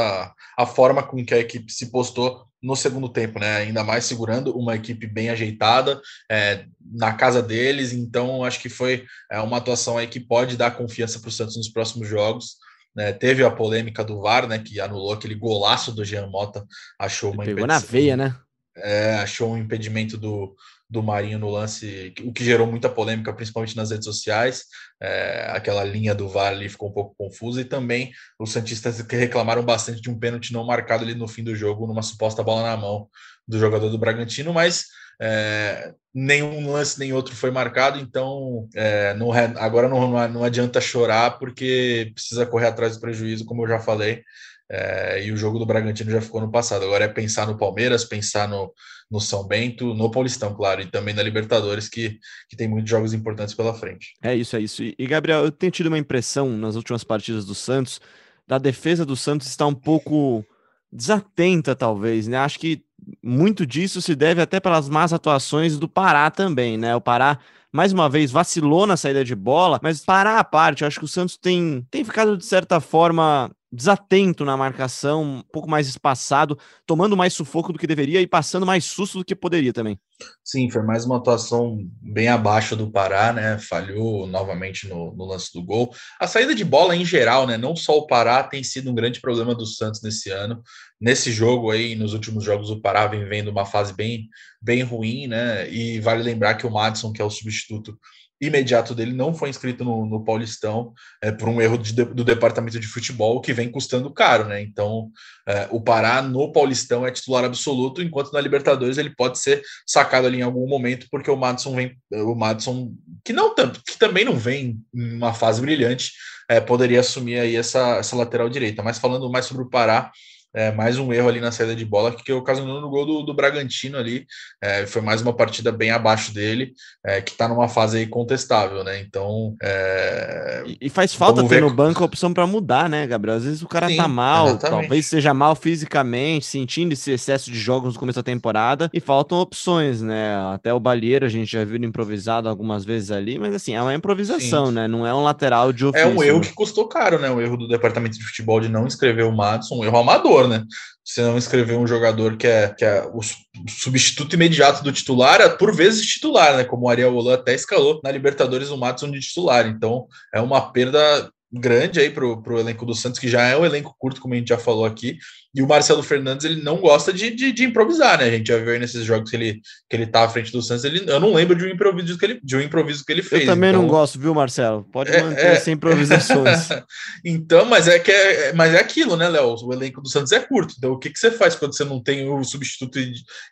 a 0.59 0.67
forma 0.67 1.03
com 1.03 1.25
que 1.25 1.35
a 1.35 1.39
equipe 1.39 1.73
se 1.73 1.91
postou 1.91 2.52
no 2.63 2.77
segundo 2.77 3.09
tempo, 3.09 3.41
né? 3.41 3.57
Ainda 3.57 3.83
mais 3.83 4.05
segurando 4.05 4.57
uma 4.57 4.77
equipe 4.77 5.07
bem 5.07 5.31
ajeitada 5.31 6.01
é, 6.31 6.65
na 6.81 7.13
casa 7.13 7.43
deles. 7.43 7.93
Então, 7.93 8.45
acho 8.45 8.61
que 8.61 8.69
foi 8.69 9.05
é, 9.31 9.41
uma 9.41 9.57
atuação 9.57 9.99
aí 9.99 10.07
que 10.07 10.21
pode 10.21 10.57
dar 10.57 10.71
confiança 10.71 11.19
para 11.19 11.29
o 11.29 11.33
Santos 11.33 11.57
nos 11.57 11.69
próximos 11.69 12.09
jogos. 12.09 12.57
Né? 12.95 13.13
Teve 13.13 13.45
a 13.45 13.51
polêmica 13.51 14.05
do 14.05 14.21
VAR, 14.21 14.47
né? 14.47 14.59
Que 14.59 14.81
anulou 14.81 15.13
aquele 15.13 15.35
golaço 15.35 15.91
do 15.93 16.05
Jean 16.05 16.29
Mota, 16.29 16.65
achou 16.99 17.33
uma 17.33 17.45
Pegou 17.45 17.67
na 17.67 17.81
veia, 17.81 18.17
né? 18.17 18.37
É, 18.77 19.17
achou 19.17 19.53
um 19.53 19.59
impedimento 19.59 20.17
do, 20.17 20.55
do 20.93 21.03
Marinho 21.03 21.39
no 21.39 21.49
lance, 21.49 22.13
o 22.23 22.31
que 22.35 22.45
gerou 22.45 22.67
muita 22.67 22.87
polêmica, 22.87 23.33
principalmente 23.33 23.75
nas 23.75 23.91
redes 23.91 24.05
sociais. 24.05 24.65
É, 25.01 25.47
aquela 25.51 25.83
linha 25.83 26.15
do 26.15 26.29
VAR 26.29 26.53
ali 26.53 26.69
ficou 26.69 26.91
um 26.91 26.93
pouco 26.93 27.15
confusa, 27.17 27.63
e 27.63 27.65
também 27.65 28.13
os 28.39 28.53
Santistas 28.53 29.01
que 29.01 29.17
reclamaram 29.17 29.65
bastante 29.65 30.03
de 30.03 30.11
um 30.11 30.19
pênalti 30.19 30.53
não 30.53 30.67
marcado 30.67 31.03
ali 31.03 31.15
no 31.15 31.27
fim 31.27 31.43
do 31.43 31.57
jogo, 31.57 31.87
numa 31.87 32.03
suposta 32.03 32.43
bola 32.43 32.63
na 32.63 32.77
mão 32.77 33.09
do 33.49 33.59
jogador 33.59 33.89
do 33.89 33.99
Bragantino, 33.99 34.53
mas 34.53 34.85
é, 35.19 35.95
nenhum 36.15 36.71
lance 36.71 36.99
nem 36.99 37.15
outro 37.15 37.35
foi 37.35 37.51
marcado, 37.51 37.99
então 37.99 38.69
é, 38.75 39.15
não, 39.15 39.33
agora 39.33 39.89
não, 39.89 40.29
não 40.29 40.45
adianta 40.45 40.79
chorar, 40.79 41.39
porque 41.39 42.13
precisa 42.15 42.45
correr 42.45 42.67
atrás 42.67 42.97
do 42.97 43.01
prejuízo, 43.01 43.47
como 43.47 43.65
eu 43.65 43.69
já 43.69 43.81
falei. 43.81 44.23
É, 44.71 45.23
e 45.23 45.31
o 45.31 45.37
jogo 45.37 45.59
do 45.59 45.67
Bragantino 45.67 46.11
já 46.11 46.21
ficou 46.23 46.41
no 46.41 46.51
passado. 46.51 46.85
Agora 46.85 47.05
é 47.05 47.09
pensar 47.09 47.47
no 47.47 47.59
Palmeiras, 47.59 48.07
pensar 48.07 48.49
no, 48.49 48.73
no 49.13 49.21
São 49.21 49.47
Bento, 49.47 49.93
no 49.93 50.11
Paulistão, 50.11 50.55
claro, 50.55 50.81
e 50.81 50.87
também 50.87 51.15
na 51.15 51.23
Libertadores, 51.23 51.87
que, 51.87 52.19
que 52.49 52.57
tem 52.57 52.67
muitos 52.67 52.91
jogos 52.91 53.13
importantes 53.13 53.55
pela 53.55 53.75
frente. 53.75 54.15
É 54.23 54.35
isso, 54.35 54.57
é 54.57 54.61
isso. 54.61 54.83
E, 54.83 55.07
Gabriel, 55.07 55.45
eu 55.45 55.53
tenho 55.53 55.71
tido 55.71 55.89
uma 55.89 55.99
impressão 55.99 56.49
nas 56.57 56.77
últimas 56.77 57.05
partidas 57.05 57.45
do 57.45 57.55
Santos, 57.55 58.01
da 58.49 58.57
defesa 58.57 59.05
do 59.05 59.15
Santos 59.15 59.47
está 59.49 59.67
um 59.67 59.75
pouco 59.75 60.43
desatenta, 60.91 61.77
talvez, 61.77 62.27
né? 62.27 62.39
Acho 62.39 62.59
que 62.59 62.83
muito 63.23 63.67
disso 63.67 64.01
se 64.01 64.15
deve 64.15 64.41
até 64.41 64.59
pelas 64.59 64.89
más 64.89 65.13
atuações 65.13 65.79
do 65.79 65.87
Pará 65.87 66.31
também, 66.31 66.79
né? 66.79 66.97
O 66.97 67.01
Pará 67.01 67.39
mais 67.71 67.93
uma 67.93 68.09
vez 68.09 68.31
vacilou 68.31 68.87
na 68.87 68.97
saída 68.97 69.23
de 69.23 69.35
bola, 69.35 69.79
mas 69.83 70.05
Pará 70.05 70.39
à 70.39 70.45
parte, 70.45 70.83
eu 70.83 70.89
acho 70.89 70.99
que 70.99 71.05
o 71.05 71.09
Santos 71.09 71.37
tem, 71.37 71.87
tem 71.91 72.03
ficado 72.03 72.37
de 72.37 72.45
certa 72.47 72.81
forma 72.81 73.51
desatento 73.73 74.45
na 74.45 74.55
marcação, 74.55 75.23
um 75.23 75.43
pouco 75.51 75.69
mais 75.69 75.89
espaçado, 75.89 76.59
tomando 76.87 77.17
mais 77.17 77.33
sufoco 77.33 77.73
do 77.73 77.79
que 77.79 77.87
deveria 77.87 78.21
e 78.21 78.27
passando 78.27 78.67
mais 78.67 78.85
susto 78.85 79.19
do 79.19 79.25
que 79.25 79.35
poderia 79.35 79.73
também. 79.73 79.99
Sim, 80.45 80.71
foi 80.71 80.83
mais 80.83 81.07
uma 81.07 81.17
atuação 81.17 81.79
bem 82.01 82.29
abaixo 82.29 82.77
do 82.77 82.91
Pará, 82.91 83.33
né? 83.33 83.59
Falhou 83.59 84.27
novamente 84.27 84.87
no, 84.87 85.15
no, 85.17 85.25
lance 85.25 85.53
do 85.53 85.63
gol. 85.63 85.93
A 86.21 86.27
saída 86.27 86.55
de 86.55 86.65
bola 86.65 86.95
em 86.95 87.05
geral, 87.05 87.47
né? 87.47 87.57
Não 87.57 87.75
só 87.75 87.97
o 87.97 88.07
Pará 88.07 88.43
tem 88.45 88.63
sido 88.63 88.91
um 88.91 88.95
grande 88.95 89.21
problema 89.21 89.55
do 89.55 89.67
Santos 89.67 90.03
nesse 90.03 90.31
ano. 90.31 90.63
Nesse 91.01 91.33
jogo 91.33 91.71
aí, 91.71 91.95
nos 91.97 92.13
últimos 92.13 92.45
jogos, 92.45 92.71
o 92.71 92.81
Pará 92.81 93.07
vem 93.07 93.25
vendo 93.25 93.51
uma 93.51 93.65
fase 93.65 93.93
bem, 93.95 94.29
bem 94.61 94.83
ruim, 94.83 95.27
né? 95.27 95.69
E 95.73 95.99
vale 95.99 96.23
lembrar 96.23 96.55
que 96.55 96.67
o 96.67 96.71
Madison, 96.71 97.13
que 97.13 97.23
é 97.23 97.25
o 97.25 97.31
substituto 97.31 97.99
imediato 98.43 98.95
dele 98.95 99.13
não 99.13 99.33
foi 99.33 99.49
inscrito 99.49 99.85
no, 99.85 100.05
no 100.05 100.25
Paulistão 100.25 100.93
é, 101.23 101.31
por 101.31 101.49
um 101.49 101.61
erro 101.61 101.79
de, 101.79 101.93
do 101.93 102.25
departamento 102.25 102.79
de 102.81 102.89
futebol 102.89 103.41
que 103.41 103.53
vem 103.53 103.71
custando 103.71 104.13
caro, 104.13 104.45
né? 104.47 104.61
Então 104.61 105.11
é, 105.49 105.69
o 105.71 105.81
Pará 105.81 106.21
no 106.21 106.51
Paulistão 106.51 107.07
é 107.07 107.13
titular 107.13 107.45
absoluto, 107.45 108.03
enquanto 108.03 108.33
na 108.33 108.41
Libertadores 108.41 108.99
ele 108.99 109.15
pode 109.15 109.39
ser 109.39 109.63
sacado 109.87 110.27
ali 110.27 110.39
em 110.39 110.43
algum 110.43 110.69
momento, 110.69 111.07
porque 111.11 111.31
o 111.31 111.37
Madison 111.37 111.75
vem, 111.75 111.97
o 112.11 112.35
Madison, 112.35 112.93
que 113.25 113.33
não 113.33 113.55
tanto, 113.55 113.81
que 113.87 113.97
também 113.97 114.25
não 114.25 114.37
vem 114.37 114.81
em 114.93 115.15
uma 115.15 115.33
fase 115.33 115.61
brilhante, 115.61 116.11
é, 116.49 116.61
poderia 116.61 117.01
assumir 117.01 117.39
aí 117.39 117.57
essa, 117.57 117.97
essa 117.97 118.17
lateral 118.17 118.49
direita. 118.49 118.83
Mas 118.83 118.99
falando 118.99 119.31
mais 119.31 119.47
sobre 119.47 119.63
o 119.63 119.71
Pará, 119.71 120.11
É, 120.55 120.71
mais 120.71 120.99
um 120.99 121.13
erro 121.13 121.29
ali 121.29 121.41
na 121.41 121.51
saída 121.51 121.75
de 121.75 121.85
bola 121.85 122.13
que 122.13 122.33
ocasionou 122.33 122.81
no 122.81 122.91
gol 122.91 123.07
do, 123.07 123.23
do 123.23 123.35
Bragantino 123.35 123.97
ali. 123.97 124.27
É, 124.63 124.87
foi 124.87 125.01
mais 125.01 125.23
uma 125.23 125.33
partida 125.33 125.73
bem 125.73 125.91
abaixo 125.91 126.33
dele, 126.35 126.73
é, 127.05 127.21
que 127.23 127.33
está 127.33 127.49
numa 127.49 127.69
fase 127.69 127.99
aí 127.99 128.07
contestável, 128.07 128.85
né? 128.85 129.01
Então. 129.01 129.55
É, 129.63 130.63
e, 130.67 130.79
e, 130.83 130.91
faz 130.91 131.15
falta 131.15 131.43
ter 131.49 131.61
no 131.61 131.73
banco 131.73 132.03
a 132.03 132.07
opção 132.07 132.35
para 132.35 132.47
mudar, 132.47 132.89
né, 132.89 133.07
Gabriel? 133.07 133.37
Às 133.37 133.45
vezes 133.45 133.63
o 133.63 133.69
cara 133.69 133.89
Sim, 133.89 133.97
tá 133.97 134.07
mal, 134.07 134.49
exatamente. 134.49 134.81
talvez 134.81 135.07
seja 135.07 135.33
mal 135.33 135.55
fisicamente, 135.55 136.45
sentindo 136.45 136.93
esse 136.93 137.11
excesso 137.11 137.51
de 137.51 137.59
jogos 137.59 137.95
no 137.95 138.01
começo 138.01 138.19
da 138.19 138.23
temporada, 138.23 138.91
e 138.93 139.01
faltam 139.01 139.39
opções, 139.39 140.03
né? 140.03 140.37
Até 140.53 140.73
o 140.75 140.81
Balheiro 140.81 141.25
a 141.25 141.29
gente 141.29 141.51
já 141.51 141.65
viu 141.65 141.83
improvisado 141.83 142.49
algumas 142.49 142.85
vezes 142.85 143.11
ali, 143.11 143.39
mas 143.39 143.55
assim, 143.55 143.75
é 143.75 143.83
uma 143.83 143.95
improvisação, 143.95 144.67
Sim. 144.67 144.73
né? 144.73 144.89
Não 144.89 145.07
é 145.07 145.15
um 145.15 145.23
lateral 145.23 145.73
de 145.73 145.87
ofício. 145.87 146.07
É 146.07 146.11
um 146.11 146.23
erro 146.23 146.41
que 146.41 146.53
custou 146.53 146.87
caro, 146.87 147.19
né? 147.19 147.31
O 147.31 147.41
erro 147.41 147.57
do 147.57 147.67
departamento 147.67 148.19
de 148.19 148.25
futebol 148.25 148.61
de 148.61 148.69
não 148.69 148.87
inscrever 148.87 149.25
o 149.25 149.33
Madison, 149.33 149.79
um 149.79 149.85
erro 149.85 149.99
amador, 149.99 150.42
né? 150.49 150.65
Você 151.05 151.21
não 151.23 151.37
inscrever 151.37 151.77
um 151.77 151.87
jogador 151.87 152.37
que 152.37 152.47
é, 152.47 152.69
que 152.69 152.85
é 152.85 153.05
o 153.13 153.21
substituto 153.69 154.35
imediato 154.35 154.85
do 154.85 154.93
titular, 154.93 155.41
é 155.41 155.49
por 155.49 155.75
vezes 155.75 156.07
titular, 156.07 156.57
né? 156.57 156.65
Como 156.65 156.87
o 156.87 156.89
Ariel 156.89 157.15
Holan 157.15 157.35
até 157.35 157.55
escalou 157.55 158.01
na 158.05 158.11
Libertadores 158.11 158.71
o 158.71 158.77
Madison 158.77 159.11
de 159.11 159.21
titular. 159.21 159.67
Então 159.67 160.07
é 160.35 160.41
uma 160.41 160.73
perda 160.73 161.31
grande 161.53 162.01
aí 162.01 162.11
para 162.11 162.25
o 162.25 162.59
elenco 162.59 162.87
do 162.87 162.95
Santos, 162.95 163.21
que 163.21 163.29
já 163.29 163.43
é 163.43 163.57
um 163.57 163.65
elenco 163.67 163.95
curto, 163.99 164.21
como 164.21 164.33
a 164.33 164.37
gente 164.37 164.49
já 164.49 164.59
falou 164.59 164.87
aqui, 164.87 165.19
e 165.55 165.61
o 165.61 165.69
Marcelo 165.69 166.03
Fernandes, 166.03 166.47
ele 166.47 166.63
não 166.63 166.79
gosta 166.79 167.13
de, 167.13 167.31
de, 167.31 167.53
de, 167.53 167.65
improvisar, 167.65 168.19
né? 168.19 168.25
A 168.25 168.31
gente 168.31 168.47
já 168.47 168.57
viu 168.57 168.71
aí 168.71 168.79
nesses 168.79 169.05
jogos 169.05 169.29
que 169.29 169.37
ele, 169.37 169.61
que 169.89 169.97
ele 169.97 170.07
tá 170.07 170.25
à 170.25 170.29
frente 170.29 170.51
do 170.51 170.63
Santos. 170.63 170.83
Ele, 170.85 171.05
eu 171.07 171.21
não 171.21 171.35
lembro 171.35 171.55
de 171.55 171.67
um 171.67 171.69
improviso 171.69 172.17
que 172.17 172.25
ele, 172.25 172.41
de 172.43 172.57
um 172.57 172.61
improviso 172.61 173.05
que 173.05 173.13
ele 173.13 173.23
fez. 173.23 173.43
Eu 173.43 173.49
também 173.49 173.69
então... 173.69 173.83
não 173.83 173.89
gosto, 173.89 174.19
viu, 174.19 174.35
Marcelo? 174.35 174.85
Pode 174.91 175.11
é, 175.11 175.23
manter 175.23 175.47
é... 175.47 175.55
sem 175.57 175.75
improvisações. 175.75 176.69
então, 177.23 177.67
mas 177.67 177.87
é, 177.87 177.99
que 177.99 178.11
é, 178.11 178.55
mas 178.55 178.73
é 178.73 178.81
aquilo, 178.81 179.15
né, 179.15 179.29
Léo? 179.29 179.55
O 179.63 179.75
elenco 179.75 180.01
do 180.01 180.09
Santos 180.09 180.33
é 180.33 180.41
curto. 180.41 180.75
Então, 180.79 180.93
o 180.93 180.99
que, 180.99 181.11
que 181.11 181.19
você 181.19 181.31
faz 181.31 181.55
quando 181.55 181.77
você 181.77 181.85
não 181.85 182.03
tem 182.03 182.27
o 182.27 182.43
substituto 182.43 182.99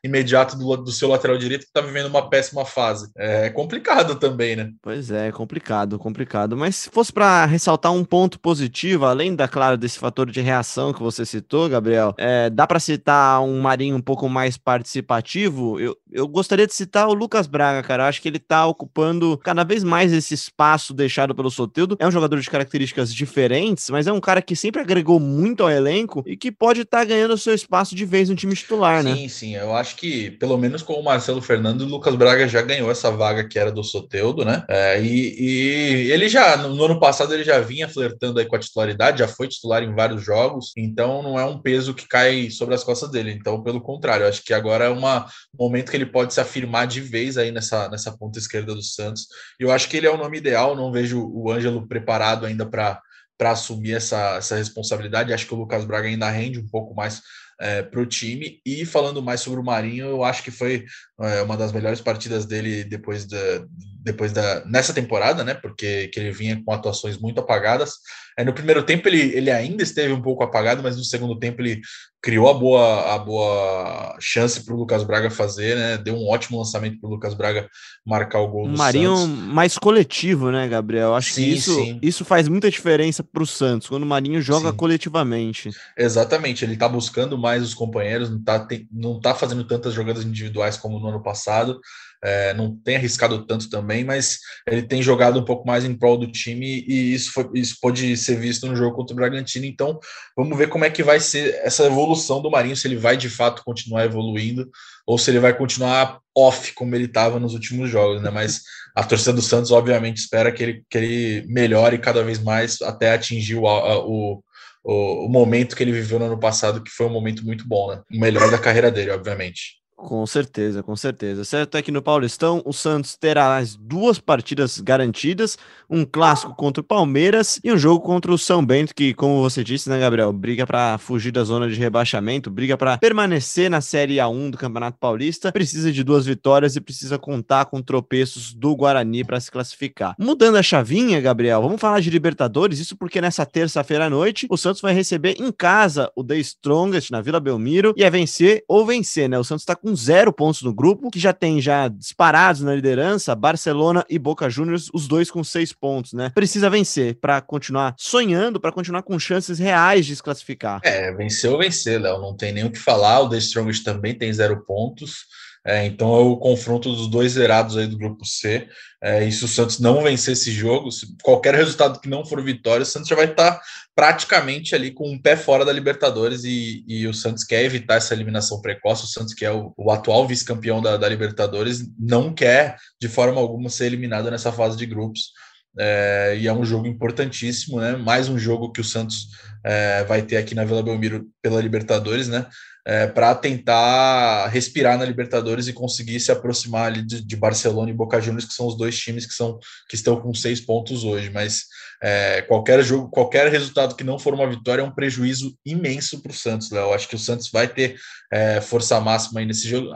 imediato 0.02 0.56
do, 0.56 0.76
do 0.76 0.92
seu 0.92 1.08
lateral 1.08 1.36
direito 1.36 1.66
que 1.66 1.72
tá 1.72 1.82
vivendo 1.82 2.06
uma 2.06 2.30
péssima 2.30 2.64
fase? 2.64 3.10
É 3.14 3.50
complicado 3.50 4.14
também, 4.14 4.56
né? 4.56 4.70
Pois 4.80 5.10
é, 5.10 5.30
complicado, 5.30 5.98
complicado. 5.98 6.56
Mas 6.56 6.76
se 6.76 6.90
fosse 6.90 7.12
para 7.12 7.44
ressaltar 7.44 7.92
um 7.92 8.04
ponto 8.04 8.40
positivo, 8.40 9.04
além 9.04 9.34
da, 9.36 9.46
claro, 9.46 9.76
desse 9.76 9.98
fator 9.98 10.30
de 10.30 10.40
reação 10.40 10.94
que 10.94 11.02
você 11.02 11.26
citou, 11.26 11.68
Gabriel 11.68 11.89
Gabriel. 11.90 12.14
É, 12.16 12.48
dá 12.48 12.66
para 12.66 12.78
citar 12.78 13.42
um 13.42 13.60
Marinho 13.60 13.96
um 13.96 14.00
pouco 14.00 14.28
mais 14.28 14.56
participativo? 14.56 15.78
Eu, 15.80 15.96
eu 16.10 16.28
gostaria 16.28 16.66
de 16.66 16.74
citar 16.74 17.08
o 17.08 17.14
Lucas 17.14 17.46
Braga, 17.46 17.86
cara. 17.86 18.04
Eu 18.04 18.08
acho 18.08 18.22
que 18.22 18.28
ele 18.28 18.38
tá 18.38 18.66
ocupando 18.66 19.36
cada 19.38 19.64
vez 19.64 19.82
mais 19.82 20.12
esse 20.12 20.34
espaço 20.34 20.94
deixado 20.94 21.34
pelo 21.34 21.50
Soteudo. 21.50 21.96
É 21.98 22.06
um 22.06 22.10
jogador 22.10 22.38
de 22.40 22.48
características 22.48 23.12
diferentes, 23.12 23.90
mas 23.90 24.06
é 24.06 24.12
um 24.12 24.20
cara 24.20 24.40
que 24.40 24.54
sempre 24.54 24.80
agregou 24.80 25.18
muito 25.18 25.62
ao 25.62 25.70
elenco 25.70 26.22
e 26.26 26.36
que 26.36 26.52
pode 26.52 26.82
estar 26.82 26.98
tá 26.98 27.04
ganhando 27.04 27.36
seu 27.36 27.54
espaço 27.54 27.94
de 27.94 28.04
vez 28.04 28.28
no 28.28 28.36
time 28.36 28.54
titular, 28.54 29.02
né? 29.02 29.14
Sim, 29.14 29.28
sim. 29.28 29.56
Eu 29.56 29.74
acho 29.74 29.96
que, 29.96 30.30
pelo 30.32 30.56
menos 30.56 30.82
com 30.82 30.94
o 30.94 31.04
Marcelo 31.04 31.42
Fernando, 31.42 31.82
o 31.82 31.86
Lucas 31.86 32.14
Braga 32.14 32.46
já 32.46 32.62
ganhou 32.62 32.90
essa 32.90 33.10
vaga 33.10 33.46
que 33.46 33.58
era 33.58 33.72
do 33.72 33.82
Soteudo, 33.82 34.44
né? 34.44 34.64
É, 34.68 35.02
e, 35.02 35.34
e, 35.38 36.12
ele 36.12 36.28
já, 36.28 36.56
no, 36.56 36.74
no 36.74 36.84
ano 36.84 37.00
passado, 37.00 37.34
ele 37.34 37.44
já 37.44 37.60
vinha 37.60 37.88
flertando 37.88 38.38
aí 38.38 38.46
com 38.46 38.56
a 38.56 38.60
titularidade, 38.60 39.18
já 39.18 39.28
foi 39.28 39.48
titular 39.48 39.82
em 39.82 39.94
vários 39.94 40.22
jogos, 40.24 40.72
então 40.76 41.22
não 41.22 41.38
é 41.38 41.44
um 41.44 41.58
peso 41.58 41.79
peso 41.80 41.94
que 41.94 42.06
cai 42.06 42.50
sobre 42.50 42.74
as 42.74 42.84
costas 42.84 43.10
dele. 43.10 43.32
Então, 43.32 43.62
pelo 43.62 43.80
contrário, 43.80 44.28
acho 44.28 44.44
que 44.44 44.52
agora 44.52 44.84
é 44.84 44.88
uma, 44.90 45.24
um 45.54 45.64
momento 45.64 45.90
que 45.90 45.96
ele 45.96 46.04
pode 46.04 46.34
se 46.34 46.40
afirmar 46.40 46.86
de 46.86 47.00
vez 47.00 47.38
aí 47.38 47.50
nessa, 47.50 47.88
nessa 47.88 48.16
ponta 48.16 48.38
esquerda 48.38 48.74
do 48.74 48.82
Santos. 48.82 49.26
E 49.58 49.64
eu 49.64 49.72
acho 49.72 49.88
que 49.88 49.96
ele 49.96 50.06
é 50.06 50.10
o 50.10 50.18
nome 50.18 50.36
ideal, 50.36 50.76
não 50.76 50.92
vejo 50.92 51.26
o 51.32 51.50
Ângelo 51.50 51.88
preparado 51.88 52.44
ainda 52.44 52.66
para 52.66 53.00
assumir 53.40 53.94
essa, 53.94 54.36
essa 54.36 54.56
responsabilidade. 54.56 55.32
Acho 55.32 55.46
que 55.46 55.54
o 55.54 55.58
Lucas 55.58 55.86
Braga 55.86 56.06
ainda 56.06 56.28
rende 56.28 56.60
um 56.60 56.68
pouco 56.68 56.94
mais 56.94 57.22
é, 57.60 57.82
para 57.82 58.00
o 58.00 58.06
time. 58.06 58.58
E 58.64 58.86
falando 58.86 59.22
mais 59.22 59.40
sobre 59.40 59.60
o 59.60 59.64
Marinho, 59.64 60.06
eu 60.06 60.24
acho 60.24 60.42
que 60.42 60.50
foi 60.50 60.84
é, 61.20 61.42
uma 61.42 61.56
das 61.56 61.72
melhores 61.72 62.00
partidas 62.00 62.46
dele 62.46 62.84
depois 62.84 63.26
da, 63.26 63.64
depois 64.02 64.32
da 64.32 64.64
nessa 64.64 64.94
temporada, 64.94 65.44
né? 65.44 65.54
Porque 65.54 66.08
que 66.08 66.18
ele 66.18 66.32
vinha 66.32 66.60
com 66.64 66.72
atuações 66.72 67.18
muito 67.18 67.40
apagadas. 67.40 67.92
É, 68.38 68.44
no 68.44 68.54
primeiro 68.54 68.82
tempo 68.82 69.06
ele, 69.08 69.36
ele 69.36 69.50
ainda 69.50 69.82
esteve 69.82 70.12
um 70.12 70.22
pouco 70.22 70.42
apagado, 70.42 70.82
mas 70.82 70.96
no 70.96 71.04
segundo 71.04 71.38
tempo 71.38 71.60
ele 71.60 71.80
criou 72.22 72.48
a 72.48 72.54
boa, 72.54 73.14
a 73.14 73.18
boa 73.18 74.16
chance 74.20 74.62
para 74.62 74.74
o 74.74 74.78
Lucas 74.78 75.02
Braga 75.04 75.30
fazer, 75.30 75.76
né? 75.76 75.98
Deu 75.98 76.14
um 76.14 76.28
ótimo 76.28 76.58
lançamento 76.58 77.00
para 77.00 77.08
o 77.08 77.12
Lucas 77.12 77.34
Braga 77.34 77.68
marcar 78.04 78.40
o 78.40 78.48
gol 78.48 78.68
do 78.68 78.76
Marinho 78.76 79.16
Santos. 79.16 79.36
mais 79.36 79.78
coletivo, 79.78 80.50
né, 80.50 80.68
Gabriel? 80.68 81.14
Acho 81.14 81.32
sim, 81.32 81.44
que 81.44 81.50
isso, 81.50 81.98
isso 82.02 82.24
faz 82.24 82.46
muita 82.46 82.70
diferença 82.70 83.24
para 83.24 83.42
o 83.42 83.46
Santos, 83.46 83.88
quando 83.88 84.02
o 84.02 84.06
Marinho 84.06 84.40
joga 84.42 84.70
sim. 84.70 84.76
coletivamente. 84.76 85.70
Exatamente, 85.96 86.64
ele 86.64 86.74
está 86.74 86.88
buscando 86.88 87.38
mais 87.38 87.49
os 87.58 87.74
companheiros, 87.74 88.30
não 88.30 88.38
está 88.38 88.68
não 88.90 89.20
tá 89.20 89.34
fazendo 89.34 89.64
tantas 89.64 89.94
jogadas 89.94 90.24
individuais 90.24 90.76
como 90.76 90.98
no 90.98 91.08
ano 91.08 91.22
passado 91.22 91.80
é, 92.22 92.52
não 92.54 92.76
tem 92.76 92.96
arriscado 92.96 93.46
tanto 93.46 93.70
também, 93.70 94.04
mas 94.04 94.40
ele 94.66 94.82
tem 94.82 95.02
jogado 95.02 95.40
um 95.40 95.44
pouco 95.44 95.66
mais 95.66 95.84
em 95.84 95.94
prol 95.94 96.18
do 96.18 96.30
time 96.30 96.84
e 96.86 97.14
isso, 97.14 97.32
foi, 97.32 97.48
isso 97.54 97.76
pode 97.80 98.16
ser 98.16 98.36
visto 98.36 98.66
no 98.66 98.76
jogo 98.76 98.94
contra 98.94 99.14
o 99.14 99.16
Bragantino. 99.16 99.64
Então, 99.64 99.98
vamos 100.36 100.56
ver 100.56 100.68
como 100.68 100.84
é 100.84 100.90
que 100.90 101.02
vai 101.02 101.18
ser 101.18 101.58
essa 101.62 101.84
evolução 101.84 102.42
do 102.42 102.50
Marinho, 102.50 102.76
se 102.76 102.86
ele 102.86 102.96
vai 102.96 103.16
de 103.16 103.30
fato 103.30 103.64
continuar 103.64 104.04
evoluindo 104.04 104.68
ou 105.06 105.16
se 105.18 105.30
ele 105.30 105.40
vai 105.40 105.56
continuar 105.56 106.20
off 106.36 106.72
como 106.74 106.94
ele 106.94 107.06
estava 107.06 107.40
nos 107.40 107.54
últimos 107.54 107.90
jogos, 107.90 108.22
né? 108.22 108.30
Mas 108.30 108.62
a 108.94 109.02
torcida 109.02 109.32
do 109.32 109.42
Santos, 109.42 109.70
obviamente, 109.70 110.18
espera 110.18 110.52
que 110.52 110.62
ele, 110.62 110.84
que 110.90 110.98
ele 110.98 111.46
melhore 111.48 111.98
cada 111.98 112.22
vez 112.22 112.38
mais 112.38 112.80
até 112.82 113.12
atingir 113.12 113.56
o, 113.56 113.64
o 113.64 114.42
o, 114.82 115.26
o, 115.26 115.28
momento 115.28 115.76
que 115.76 115.82
ele 115.82 115.92
viveu 115.92 116.18
no 116.18 116.26
ano 116.26 116.38
passado, 116.38 116.82
que 116.82 116.90
foi 116.90 117.06
um 117.06 117.12
momento 117.12 117.44
muito 117.44 117.66
bom, 117.66 117.90
né? 117.90 118.02
O 118.10 118.18
melhor 118.18 118.50
da 118.50 118.58
carreira 118.58 118.90
dele, 118.90 119.10
obviamente. 119.10 119.79
Com 120.02 120.26
certeza, 120.26 120.82
com 120.82 120.96
certeza. 120.96 121.44
Certo 121.44 121.76
é 121.76 121.82
que 121.82 121.92
no 121.92 122.00
Paulistão 122.00 122.62
o 122.64 122.72
Santos 122.72 123.16
terá 123.16 123.58
as 123.58 123.76
duas 123.76 124.18
partidas 124.18 124.80
garantidas, 124.80 125.58
um 125.90 126.06
clássico 126.06 126.54
contra 126.54 126.80
o 126.80 126.84
Palmeiras 126.84 127.60
e 127.62 127.70
um 127.70 127.76
jogo 127.76 128.00
contra 128.00 128.32
o 128.32 128.38
São 128.38 128.64
Bento, 128.64 128.94
que, 128.94 129.12
como 129.12 129.42
você 129.42 129.62
disse, 129.62 129.90
né, 129.90 130.00
Gabriel, 130.00 130.32
briga 130.32 130.66
para 130.66 130.96
fugir 130.96 131.30
da 131.30 131.44
zona 131.44 131.68
de 131.68 131.78
rebaixamento, 131.78 132.50
briga 132.50 132.78
para 132.78 132.96
permanecer 132.96 133.70
na 133.70 133.82
Série 133.82 134.16
A1 134.16 134.50
do 134.50 134.56
Campeonato 134.56 134.96
Paulista, 134.98 135.52
precisa 135.52 135.92
de 135.92 136.02
duas 136.02 136.24
vitórias 136.24 136.76
e 136.76 136.80
precisa 136.80 137.18
contar 137.18 137.66
com 137.66 137.82
tropeços 137.82 138.54
do 138.54 138.74
Guarani 138.74 139.22
para 139.22 139.38
se 139.38 139.50
classificar. 139.50 140.14
Mudando 140.18 140.56
a 140.56 140.62
chavinha, 140.62 141.20
Gabriel, 141.20 141.60
vamos 141.60 141.80
falar 141.80 142.00
de 142.00 142.08
Libertadores, 142.08 142.78
isso 142.78 142.96
porque 142.96 143.20
nessa 143.20 143.44
terça-feira 143.44 144.06
à 144.06 144.10
noite 144.10 144.46
o 144.48 144.56
Santos 144.56 144.80
vai 144.80 144.94
receber 144.94 145.36
em 145.38 145.52
casa 145.52 146.10
o 146.16 146.24
The 146.24 146.38
Strongest 146.38 147.10
na 147.10 147.20
Vila 147.20 147.38
Belmiro 147.38 147.92
e 147.98 148.02
é 148.02 148.08
vencer 148.08 148.64
ou 148.66 148.86
vencer, 148.86 149.28
né? 149.28 149.38
O 149.38 149.44
Santos 149.44 149.62
está 149.62 149.76
com 149.76 149.89
com 149.90 149.96
zero 149.96 150.32
pontos 150.32 150.62
no 150.62 150.72
grupo, 150.72 151.10
que 151.10 151.18
já 151.18 151.32
tem 151.32 151.60
já 151.60 151.88
disparados 151.88 152.62
na 152.62 152.74
liderança 152.74 153.34
Barcelona 153.34 154.04
e 154.08 154.18
Boca 154.18 154.48
Juniors, 154.48 154.88
os 154.94 155.08
dois 155.08 155.30
com 155.30 155.42
seis 155.42 155.72
pontos, 155.72 156.12
né? 156.12 156.30
Precisa 156.32 156.70
vencer 156.70 157.16
para 157.16 157.40
continuar 157.40 157.94
sonhando, 157.98 158.60
para 158.60 158.70
continuar 158.70 159.02
com 159.02 159.18
chances 159.18 159.58
reais 159.58 160.06
de 160.06 160.14
se 160.14 160.22
classificar. 160.22 160.80
É, 160.84 161.12
vencer 161.12 161.50
ou 161.50 161.58
vencer, 161.58 162.00
Léo, 162.00 162.20
não 162.20 162.36
tem 162.36 162.52
nem 162.52 162.64
o 162.64 162.70
que 162.70 162.78
falar. 162.78 163.20
O 163.20 163.28
The 163.28 163.38
Strongest 163.38 163.84
também 163.84 164.14
tem 164.14 164.32
zero 164.32 164.64
pontos. 164.64 165.26
É, 165.64 165.84
então 165.84 166.14
é 166.14 166.20
o 166.20 166.38
confronto 166.38 166.90
dos 166.90 167.06
dois 167.06 167.32
zerados 167.32 167.76
aí 167.76 167.86
do 167.86 167.98
grupo 167.98 168.24
C. 168.24 168.66
É, 169.02 169.24
e 169.24 169.32
se 169.32 169.44
o 169.44 169.48
Santos 169.48 169.78
não 169.78 170.02
vencer 170.02 170.32
esse 170.32 170.50
jogo, 170.50 170.90
se 170.90 171.06
qualquer 171.22 171.54
resultado 171.54 172.00
que 172.00 172.08
não 172.08 172.24
for 172.24 172.42
vitória, 172.42 172.82
o 172.82 172.86
Santos 172.86 173.08
já 173.08 173.16
vai 173.16 173.26
estar 173.26 173.52
tá 173.52 173.62
praticamente 173.94 174.74
ali 174.74 174.90
com 174.90 175.10
um 175.10 175.20
pé 175.20 175.36
fora 175.36 175.64
da 175.64 175.72
Libertadores 175.72 176.44
e, 176.44 176.82
e 176.88 177.06
o 177.06 177.12
Santos 177.12 177.44
quer 177.44 177.62
evitar 177.62 177.96
essa 177.96 178.14
eliminação 178.14 178.60
precoce. 178.62 179.04
O 179.04 179.08
Santos, 179.08 179.34
que 179.34 179.44
é 179.44 179.52
o, 179.52 179.74
o 179.76 179.90
atual 179.90 180.26
vice-campeão 180.26 180.80
da, 180.80 180.96
da, 180.96 181.08
Libertadores, 181.08 181.86
não 181.98 182.32
quer 182.32 182.76
de 183.00 183.08
forma 183.08 183.38
alguma 183.38 183.68
ser 183.68 183.86
eliminado 183.86 184.30
nessa 184.30 184.50
fase 184.50 184.78
de 184.78 184.86
grupos. 184.86 185.32
É, 185.78 186.36
e 186.40 186.48
é 186.48 186.52
um 186.52 186.64
jogo 186.64 186.86
importantíssimo, 186.86 187.80
né? 187.80 187.96
Mais 187.96 188.28
um 188.28 188.38
jogo 188.38 188.72
que 188.72 188.80
o 188.80 188.84
Santos 188.84 189.28
é, 189.62 190.04
vai 190.04 190.22
ter 190.22 190.38
aqui 190.38 190.54
na 190.54 190.64
Vila 190.64 190.82
Belmiro 190.82 191.26
pela 191.42 191.60
Libertadores, 191.60 192.28
né? 192.28 192.46
É, 192.90 193.06
para 193.06 193.36
tentar 193.36 194.48
respirar 194.48 194.98
na 194.98 195.04
Libertadores 195.04 195.68
e 195.68 195.72
conseguir 195.72 196.18
se 196.18 196.32
aproximar 196.32 196.86
ali 196.86 197.06
de, 197.06 197.24
de, 197.24 197.36
Barcelona 197.36 197.88
e 197.88 197.94
Boca 197.94 198.20
Juniors, 198.20 198.44
que 198.44 198.52
são 198.52 198.66
os 198.66 198.76
dois 198.76 198.98
times 198.98 199.24
que, 199.24 199.32
são, 199.32 199.60
que 199.88 199.94
estão 199.94 200.20
com 200.20 200.34
seis 200.34 200.60
pontos 200.60 201.04
hoje. 201.04 201.30
Mas 201.30 201.66
é, 202.02 202.42
qualquer 202.42 202.82
jogo, 202.82 203.08
qualquer 203.08 203.48
resultado 203.48 203.94
que 203.94 204.02
não 204.02 204.18
for 204.18 204.34
uma 204.34 204.50
vitória 204.50 204.82
é 204.82 204.84
um 204.84 204.90
prejuízo 204.90 205.56
imenso 205.64 206.20
para 206.20 206.32
o 206.32 206.34
Santos, 206.34 206.68
Léo. 206.72 206.92
Acho 206.92 207.06
que 207.06 207.14
o 207.14 207.18
Santos 207.18 207.48
vai 207.52 207.68
ter 207.68 207.94
é, 208.32 208.60
força 208.60 209.00
máxima 209.00 209.38
aí 209.38 209.46
nesse 209.46 209.68
jogo. 209.68 209.94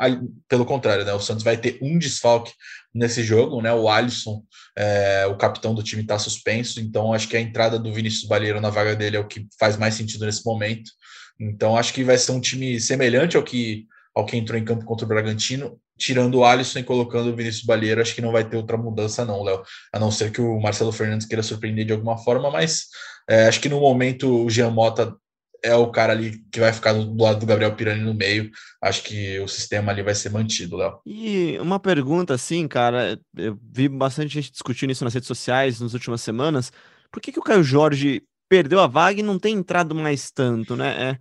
Pelo 0.48 0.64
contrário, 0.64 1.04
né? 1.04 1.12
O 1.14 1.20
Santos 1.20 1.42
vai 1.42 1.56
ter 1.56 1.80
um 1.82 1.98
desfalque 1.98 2.52
nesse 2.94 3.24
jogo, 3.24 3.60
né? 3.60 3.74
O 3.74 3.88
Alisson, 3.88 4.40
é, 4.78 5.26
o 5.26 5.36
capitão 5.36 5.74
do 5.74 5.82
time, 5.82 6.02
está 6.02 6.16
suspenso, 6.16 6.78
então 6.78 7.12
acho 7.12 7.26
que 7.26 7.36
a 7.36 7.40
entrada 7.40 7.76
do 7.76 7.92
Vinícius 7.92 8.28
Balheiro 8.28 8.60
na 8.60 8.70
vaga 8.70 8.94
dele 8.94 9.16
é 9.16 9.20
o 9.20 9.26
que 9.26 9.48
faz 9.58 9.76
mais 9.76 9.94
sentido 9.94 10.26
nesse 10.26 10.44
momento. 10.46 10.92
Então 11.38 11.76
acho 11.76 11.92
que 11.92 12.04
vai 12.04 12.16
ser 12.16 12.32
um 12.32 12.40
time 12.40 12.80
semelhante 12.80 13.36
ao 13.36 13.42
que 13.42 13.86
ao 14.14 14.24
que 14.24 14.36
entrou 14.36 14.56
em 14.56 14.64
campo 14.64 14.84
contra 14.84 15.04
o 15.04 15.08
Bragantino, 15.08 15.76
tirando 15.98 16.36
o 16.36 16.44
Alisson 16.44 16.78
e 16.78 16.84
colocando 16.84 17.30
o 17.30 17.36
Vinícius 17.36 17.64
Balheiro, 17.64 18.00
acho 18.00 18.14
que 18.14 18.20
não 18.20 18.30
vai 18.30 18.44
ter 18.48 18.56
outra 18.56 18.76
mudança 18.76 19.24
não, 19.24 19.42
Léo, 19.42 19.62
a 19.92 19.98
não 19.98 20.10
ser 20.10 20.30
que 20.30 20.40
o 20.40 20.60
Marcelo 20.60 20.92
Fernandes 20.92 21.26
queira 21.26 21.42
surpreender 21.42 21.84
de 21.84 21.92
alguma 21.92 22.16
forma, 22.16 22.48
mas 22.48 22.86
é, 23.28 23.48
acho 23.48 23.60
que 23.60 23.68
no 23.68 23.80
momento 23.80 24.44
o 24.44 24.48
Jean 24.48 24.70
Mota 24.70 25.16
é 25.64 25.74
o 25.74 25.90
cara 25.90 26.12
ali 26.12 26.44
que 26.52 26.60
vai 26.60 26.72
ficar 26.72 26.92
do 26.92 27.22
lado 27.22 27.40
do 27.40 27.46
Gabriel 27.46 27.74
Pirani 27.74 28.02
no 28.02 28.12
meio. 28.12 28.50
Acho 28.82 29.02
que 29.02 29.40
o 29.40 29.48
sistema 29.48 29.90
ali 29.90 30.02
vai 30.02 30.14
ser 30.14 30.30
mantido, 30.30 30.76
Léo. 30.76 31.00
E 31.06 31.58
uma 31.58 31.80
pergunta 31.80 32.34
assim, 32.34 32.68
cara, 32.68 33.18
eu 33.34 33.58
vi 33.72 33.88
bastante 33.88 34.34
gente 34.34 34.52
discutindo 34.52 34.90
isso 34.90 35.04
nas 35.04 35.14
redes 35.14 35.26
sociais 35.26 35.80
nas 35.80 35.94
últimas 35.94 36.20
semanas. 36.20 36.70
Por 37.10 37.22
que, 37.22 37.32
que 37.32 37.38
o 37.38 37.42
Caio 37.42 37.62
Jorge 37.62 38.22
perdeu 38.48 38.80
a 38.80 38.86
vaga 38.86 39.20
e 39.20 39.22
não 39.22 39.38
tem 39.38 39.54
entrado 39.54 39.94
mais 39.94 40.30
tanto, 40.30 40.76
né? 40.76 41.10
É, 41.10 41.18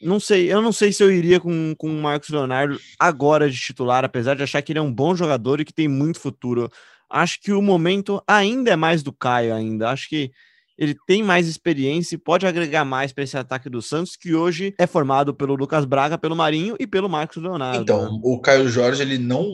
não 0.00 0.18
sei, 0.20 0.52
eu 0.52 0.60
não 0.60 0.72
sei 0.72 0.92
se 0.92 1.02
eu 1.02 1.10
iria 1.10 1.40
com, 1.40 1.74
com 1.76 1.88
o 1.88 2.02
Marcos 2.02 2.28
Leonardo 2.28 2.78
agora 2.98 3.48
de 3.50 3.58
titular, 3.58 4.04
apesar 4.04 4.34
de 4.34 4.42
achar 4.42 4.62
que 4.62 4.72
ele 4.72 4.78
é 4.78 4.82
um 4.82 4.92
bom 4.92 5.14
jogador 5.14 5.60
e 5.60 5.64
que 5.64 5.72
tem 5.72 5.88
muito 5.88 6.20
futuro. 6.20 6.70
Acho 7.08 7.40
que 7.40 7.52
o 7.52 7.62
momento 7.62 8.22
ainda 8.26 8.70
é 8.70 8.76
mais 8.76 9.02
do 9.02 9.12
Caio 9.12 9.54
ainda. 9.54 9.90
Acho 9.90 10.08
que 10.08 10.30
ele 10.76 10.96
tem 11.06 11.22
mais 11.22 11.46
experiência 11.46 12.16
e 12.16 12.18
pode 12.18 12.46
agregar 12.46 12.84
mais 12.84 13.12
para 13.12 13.24
esse 13.24 13.36
ataque 13.36 13.70
do 13.70 13.80
Santos, 13.80 14.16
que 14.16 14.34
hoje 14.34 14.74
é 14.78 14.86
formado 14.86 15.32
pelo 15.32 15.54
Lucas 15.54 15.84
Braga, 15.84 16.18
pelo 16.18 16.34
Marinho 16.34 16.76
e 16.80 16.86
pelo 16.86 17.08
Marcos 17.08 17.42
Leonardo. 17.42 17.82
Então, 17.82 18.12
né? 18.12 18.20
o 18.22 18.40
Caio 18.40 18.68
Jorge 18.68 19.02
ele 19.02 19.18
não, 19.18 19.52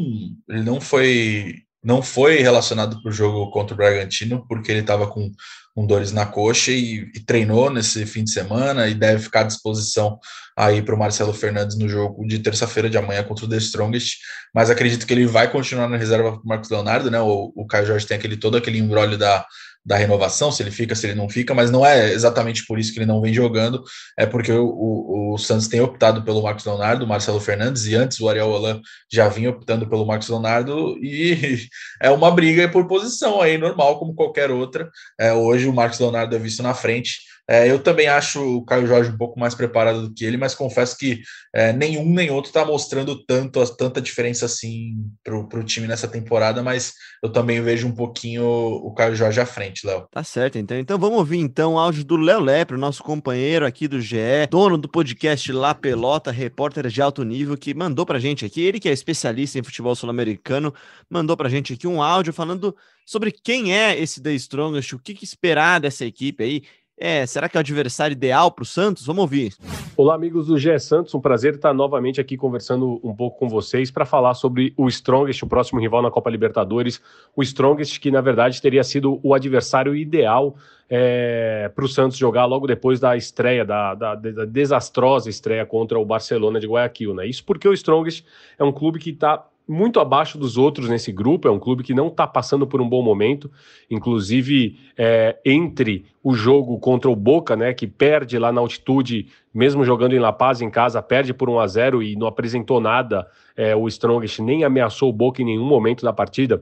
ele 0.48 0.62
não 0.62 0.80
foi 0.80 1.54
não 1.82 2.02
foi 2.02 2.40
relacionado 2.40 3.00
para 3.00 3.08
o 3.08 3.12
jogo 3.12 3.50
contra 3.50 3.72
o 3.72 3.76
Bragantino 3.76 4.44
porque 4.46 4.70
ele 4.70 4.80
estava 4.80 5.06
com, 5.06 5.30
com, 5.74 5.86
dores 5.86 6.12
na 6.12 6.26
coxa 6.26 6.70
e, 6.70 7.10
e, 7.14 7.20
treinou 7.20 7.70
nesse 7.70 8.04
fim 8.06 8.24
de 8.24 8.30
semana 8.30 8.88
e 8.88 8.94
deve 8.94 9.22
ficar 9.22 9.40
à 9.40 9.44
disposição 9.44 10.18
aí 10.56 10.82
para 10.82 10.94
o 10.94 10.98
Marcelo 10.98 11.32
Fernandes 11.32 11.78
no 11.78 11.88
jogo 11.88 12.26
de 12.26 12.38
terça-feira 12.38 12.90
de 12.90 12.98
amanhã 12.98 13.22
contra 13.22 13.44
o 13.44 13.48
The 13.48 13.56
Strongest, 13.56 14.18
mas 14.54 14.70
acredito 14.70 15.06
que 15.06 15.12
ele 15.12 15.26
vai 15.26 15.50
continuar 15.50 15.88
na 15.88 15.96
reserva 15.96 16.32
para 16.32 16.40
o 16.40 16.46
Marcos 16.46 16.70
Leonardo, 16.70 17.10
né? 17.10 17.20
O, 17.20 17.52
o 17.54 17.66
Caio 17.66 17.86
Jorge 17.86 18.06
tem 18.06 18.16
aquele 18.16 18.36
todo 18.36 18.56
aquele 18.56 18.78
embrólio 18.78 19.16
da 19.16 19.44
da 19.84 19.96
renovação, 19.96 20.52
se 20.52 20.62
ele 20.62 20.70
fica, 20.70 20.94
se 20.94 21.06
ele 21.06 21.14
não 21.14 21.28
fica, 21.28 21.54
mas 21.54 21.70
não 21.70 21.84
é 21.84 22.12
exatamente 22.12 22.66
por 22.66 22.78
isso 22.78 22.92
que 22.92 22.98
ele 22.98 23.06
não 23.06 23.20
vem 23.20 23.32
jogando, 23.32 23.82
é 24.18 24.26
porque 24.26 24.52
o, 24.52 24.66
o, 24.66 25.34
o 25.34 25.38
Santos 25.38 25.68
tem 25.68 25.80
optado 25.80 26.22
pelo 26.22 26.42
Marcos 26.42 26.64
Leonardo, 26.64 27.06
Marcelo 27.06 27.40
Fernandes, 27.40 27.86
e 27.86 27.94
antes 27.94 28.20
o 28.20 28.28
Ariel 28.28 28.48
Holan 28.50 28.80
já 29.10 29.28
vinha 29.28 29.50
optando 29.50 29.88
pelo 29.88 30.06
Marcos 30.06 30.28
Leonardo, 30.28 30.98
e 31.02 31.66
é 32.00 32.10
uma 32.10 32.30
briga 32.30 32.68
por 32.68 32.86
posição 32.86 33.40
aí, 33.40 33.56
normal, 33.56 33.98
como 33.98 34.14
qualquer 34.14 34.50
outra. 34.50 34.90
É, 35.18 35.32
hoje 35.32 35.66
o 35.66 35.72
Marcos 35.72 35.98
Leonardo 35.98 36.36
é 36.36 36.38
visto 36.38 36.62
na 36.62 36.74
frente, 36.74 37.29
é, 37.50 37.68
eu 37.68 37.80
também 37.80 38.06
acho 38.06 38.40
o 38.40 38.64
Caio 38.64 38.86
Jorge 38.86 39.10
um 39.10 39.16
pouco 39.16 39.40
mais 39.40 39.56
preparado 39.56 40.02
do 40.02 40.14
que 40.14 40.24
ele, 40.24 40.36
mas 40.36 40.54
confesso 40.54 40.96
que 40.96 41.20
é, 41.52 41.72
nenhum 41.72 42.08
nem 42.08 42.30
outro 42.30 42.48
está 42.48 42.64
mostrando 42.64 43.24
tanto, 43.24 43.60
tanta 43.74 44.00
diferença 44.00 44.46
assim 44.46 44.94
para 45.24 45.36
o 45.36 45.64
time 45.64 45.88
nessa 45.88 46.06
temporada, 46.06 46.62
mas 46.62 46.92
eu 47.20 47.28
também 47.28 47.60
vejo 47.60 47.88
um 47.88 47.92
pouquinho 47.92 48.44
o 48.44 48.94
Caio 48.94 49.16
Jorge 49.16 49.40
à 49.40 49.46
frente, 49.46 49.84
Léo. 49.84 50.06
Tá 50.12 50.22
certo, 50.22 50.58
então. 50.58 50.78
Então 50.78 50.96
vamos 50.96 51.18
ouvir 51.18 51.38
então 51.38 51.74
o 51.74 51.78
áudio 51.80 52.04
do 52.04 52.16
Léo 52.16 52.38
Lepre, 52.38 52.76
nosso 52.76 53.02
companheiro 53.02 53.66
aqui 53.66 53.88
do 53.88 54.00
GE, 54.00 54.46
dono 54.48 54.78
do 54.78 54.88
podcast 54.88 55.52
La 55.52 55.74
Pelota, 55.74 56.30
repórter 56.30 56.86
de 56.86 57.02
alto 57.02 57.24
nível, 57.24 57.58
que 57.58 57.74
mandou 57.74 58.06
pra 58.06 58.20
gente 58.20 58.44
aqui, 58.44 58.60
ele 58.60 58.78
que 58.78 58.88
é 58.88 58.92
especialista 58.92 59.58
em 59.58 59.64
futebol 59.64 59.96
sul-americano, 59.96 60.72
mandou 61.10 61.36
pra 61.36 61.48
gente 61.48 61.72
aqui 61.72 61.88
um 61.88 62.00
áudio 62.00 62.32
falando 62.32 62.76
sobre 63.04 63.32
quem 63.32 63.76
é 63.76 63.98
esse 63.98 64.22
The 64.22 64.32
Strongest, 64.34 64.92
o 64.92 64.98
que, 65.00 65.14
que 65.14 65.24
esperar 65.24 65.80
dessa 65.80 66.04
equipe 66.04 66.44
aí. 66.44 66.62
É, 67.02 67.24
será 67.24 67.48
que 67.48 67.56
é 67.56 67.58
o 67.58 67.62
adversário 67.62 68.12
ideal 68.12 68.50
para 68.50 68.62
o 68.62 68.66
Santos? 68.66 69.06
Vamos 69.06 69.22
ouvir. 69.22 69.54
Olá, 69.96 70.14
amigos 70.14 70.48
do 70.48 70.58
GE 70.58 70.78
Santos. 70.78 71.14
Um 71.14 71.20
prazer 71.20 71.54
estar 71.54 71.72
novamente 71.72 72.20
aqui 72.20 72.36
conversando 72.36 73.00
um 73.02 73.16
pouco 73.16 73.38
com 73.38 73.48
vocês 73.48 73.90
para 73.90 74.04
falar 74.04 74.34
sobre 74.34 74.74
o 74.76 74.86
Strongest, 74.86 75.42
o 75.42 75.46
próximo 75.46 75.80
rival 75.80 76.02
na 76.02 76.10
Copa 76.10 76.28
Libertadores. 76.28 77.00
O 77.34 77.42
Strongest, 77.42 77.98
que 77.98 78.10
na 78.10 78.20
verdade 78.20 78.60
teria 78.60 78.84
sido 78.84 79.18
o 79.22 79.32
adversário 79.32 79.96
ideal 79.96 80.54
é, 80.90 81.70
para 81.74 81.86
o 81.86 81.88
Santos 81.88 82.18
jogar 82.18 82.44
logo 82.44 82.66
depois 82.66 83.00
da 83.00 83.16
estreia, 83.16 83.64
da, 83.64 83.94
da, 83.94 84.14
da, 84.14 84.44
desastrosa 84.44 85.30
estreia 85.30 85.64
contra 85.64 85.98
o 85.98 86.04
Barcelona 86.04 86.60
de 86.60 86.66
Guayaquil. 86.66 87.14
Né? 87.14 87.28
Isso 87.28 87.42
porque 87.46 87.66
o 87.66 87.72
Strongest 87.72 88.26
é 88.58 88.64
um 88.64 88.72
clube 88.72 88.98
que 88.98 89.08
está 89.08 89.42
muito 89.70 90.00
abaixo 90.00 90.36
dos 90.36 90.58
outros 90.58 90.88
nesse 90.88 91.12
grupo. 91.12 91.46
É 91.46 91.50
um 91.50 91.58
clube 91.58 91.84
que 91.84 91.94
não 91.94 92.08
está 92.08 92.26
passando 92.26 92.66
por 92.66 92.82
um 92.82 92.88
bom 92.88 93.02
momento. 93.02 93.48
Inclusive, 93.88 94.76
é, 94.98 95.38
entre 95.44 96.06
o 96.24 96.34
jogo 96.34 96.76
contra 96.80 97.08
o 97.08 97.14
Boca, 97.14 97.54
né, 97.54 97.72
que 97.72 97.86
perde 97.86 98.36
lá 98.36 98.50
na 98.50 98.60
altitude, 98.60 99.28
mesmo 99.54 99.84
jogando 99.84 100.14
em 100.14 100.18
La 100.18 100.32
Paz 100.32 100.60
em 100.60 100.68
casa, 100.68 101.00
perde 101.00 101.32
por 101.32 101.48
1 101.48 101.60
a 101.60 101.66
0 101.68 102.02
e 102.02 102.16
não 102.16 102.26
apresentou 102.26 102.80
nada. 102.80 103.28
É, 103.56 103.76
o 103.76 103.86
Strongest 103.86 104.40
nem 104.40 104.64
ameaçou 104.64 105.08
o 105.08 105.12
Boca 105.12 105.40
em 105.40 105.44
nenhum 105.44 105.66
momento 105.66 106.04
da 106.04 106.12
partida 106.12 106.60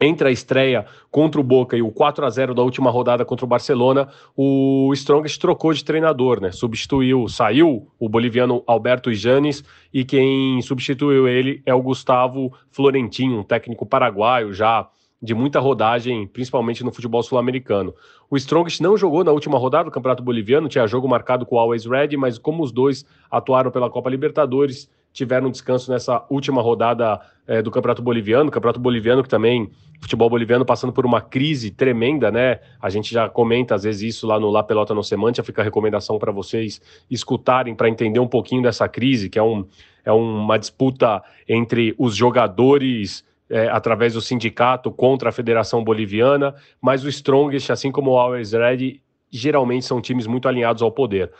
entre 0.00 0.28
a 0.28 0.30
estreia 0.30 0.86
contra 1.10 1.40
o 1.40 1.44
Boca 1.44 1.76
e 1.76 1.82
o 1.82 1.90
4 1.90 2.24
a 2.24 2.30
0 2.30 2.54
da 2.54 2.62
última 2.62 2.90
rodada 2.90 3.24
contra 3.24 3.44
o 3.44 3.48
Barcelona, 3.48 4.08
o 4.36 4.90
Strongest 4.94 5.40
trocou 5.40 5.72
de 5.72 5.84
treinador, 5.84 6.40
né? 6.40 6.52
Substituiu, 6.52 7.28
saiu 7.28 7.88
o 7.98 8.08
boliviano 8.08 8.62
Alberto 8.66 9.12
Janes 9.12 9.64
e 9.92 10.04
quem 10.04 10.60
substituiu 10.62 11.26
ele 11.26 11.62
é 11.64 11.74
o 11.74 11.82
Gustavo 11.82 12.52
Florentino, 12.70 13.40
um 13.40 13.42
técnico 13.42 13.86
paraguaio 13.86 14.52
já 14.52 14.88
de 15.20 15.34
muita 15.34 15.58
rodagem, 15.58 16.26
principalmente 16.26 16.84
no 16.84 16.92
futebol 16.92 17.22
sul-americano. 17.22 17.94
O 18.30 18.36
Strongest 18.36 18.80
não 18.80 18.96
jogou 18.96 19.24
na 19.24 19.32
última 19.32 19.58
rodada 19.58 19.84
do 19.84 19.90
Campeonato 19.90 20.22
Boliviano, 20.22 20.68
tinha 20.68 20.86
jogo 20.86 21.08
marcado 21.08 21.46
com 21.46 21.56
o 21.56 21.58
Always 21.58 21.86
Red, 21.86 22.16
mas 22.18 22.38
como 22.38 22.62
os 22.62 22.70
dois 22.70 23.04
atuaram 23.30 23.70
pela 23.70 23.88
Copa 23.88 24.10
Libertadores, 24.10 24.90
tiveram 25.16 25.50
descanso 25.50 25.90
nessa 25.90 26.26
última 26.28 26.60
rodada 26.60 27.18
é, 27.46 27.62
do 27.62 27.70
Campeonato 27.70 28.02
Boliviano. 28.02 28.50
Campeonato 28.50 28.78
Boliviano 28.78 29.22
que 29.22 29.28
também, 29.30 29.70
futebol 29.98 30.28
boliviano 30.28 30.62
passando 30.62 30.92
por 30.92 31.06
uma 31.06 31.22
crise 31.22 31.70
tremenda, 31.70 32.30
né? 32.30 32.60
A 32.80 32.90
gente 32.90 33.14
já 33.14 33.26
comenta 33.26 33.74
às 33.74 33.84
vezes 33.84 34.14
isso 34.14 34.26
lá 34.26 34.38
no 34.38 34.50
La 34.50 34.62
Pelota 34.62 34.92
no 34.92 35.02
Semântia, 35.02 35.42
fica 35.42 35.62
a 35.62 35.64
recomendação 35.64 36.18
para 36.18 36.30
vocês 36.30 36.82
escutarem 37.10 37.74
para 37.74 37.88
entender 37.88 38.20
um 38.20 38.28
pouquinho 38.28 38.62
dessa 38.62 38.86
crise, 38.88 39.30
que 39.30 39.38
é, 39.38 39.42
um, 39.42 39.66
é 40.04 40.12
uma 40.12 40.58
disputa 40.58 41.22
entre 41.48 41.94
os 41.96 42.14
jogadores 42.14 43.24
é, 43.48 43.68
através 43.68 44.12
do 44.12 44.20
sindicato 44.20 44.90
contra 44.90 45.30
a 45.30 45.32
Federação 45.32 45.82
Boliviana, 45.82 46.54
mas 46.78 47.04
o 47.04 47.08
Strongest, 47.08 47.70
assim 47.70 47.90
como 47.90 48.10
o 48.10 48.18
Always 48.18 48.52
Red, 48.52 49.00
geralmente 49.30 49.86
são 49.86 49.98
times 49.98 50.26
muito 50.26 50.46
alinhados 50.46 50.82
ao 50.82 50.92
poder. 50.92 51.32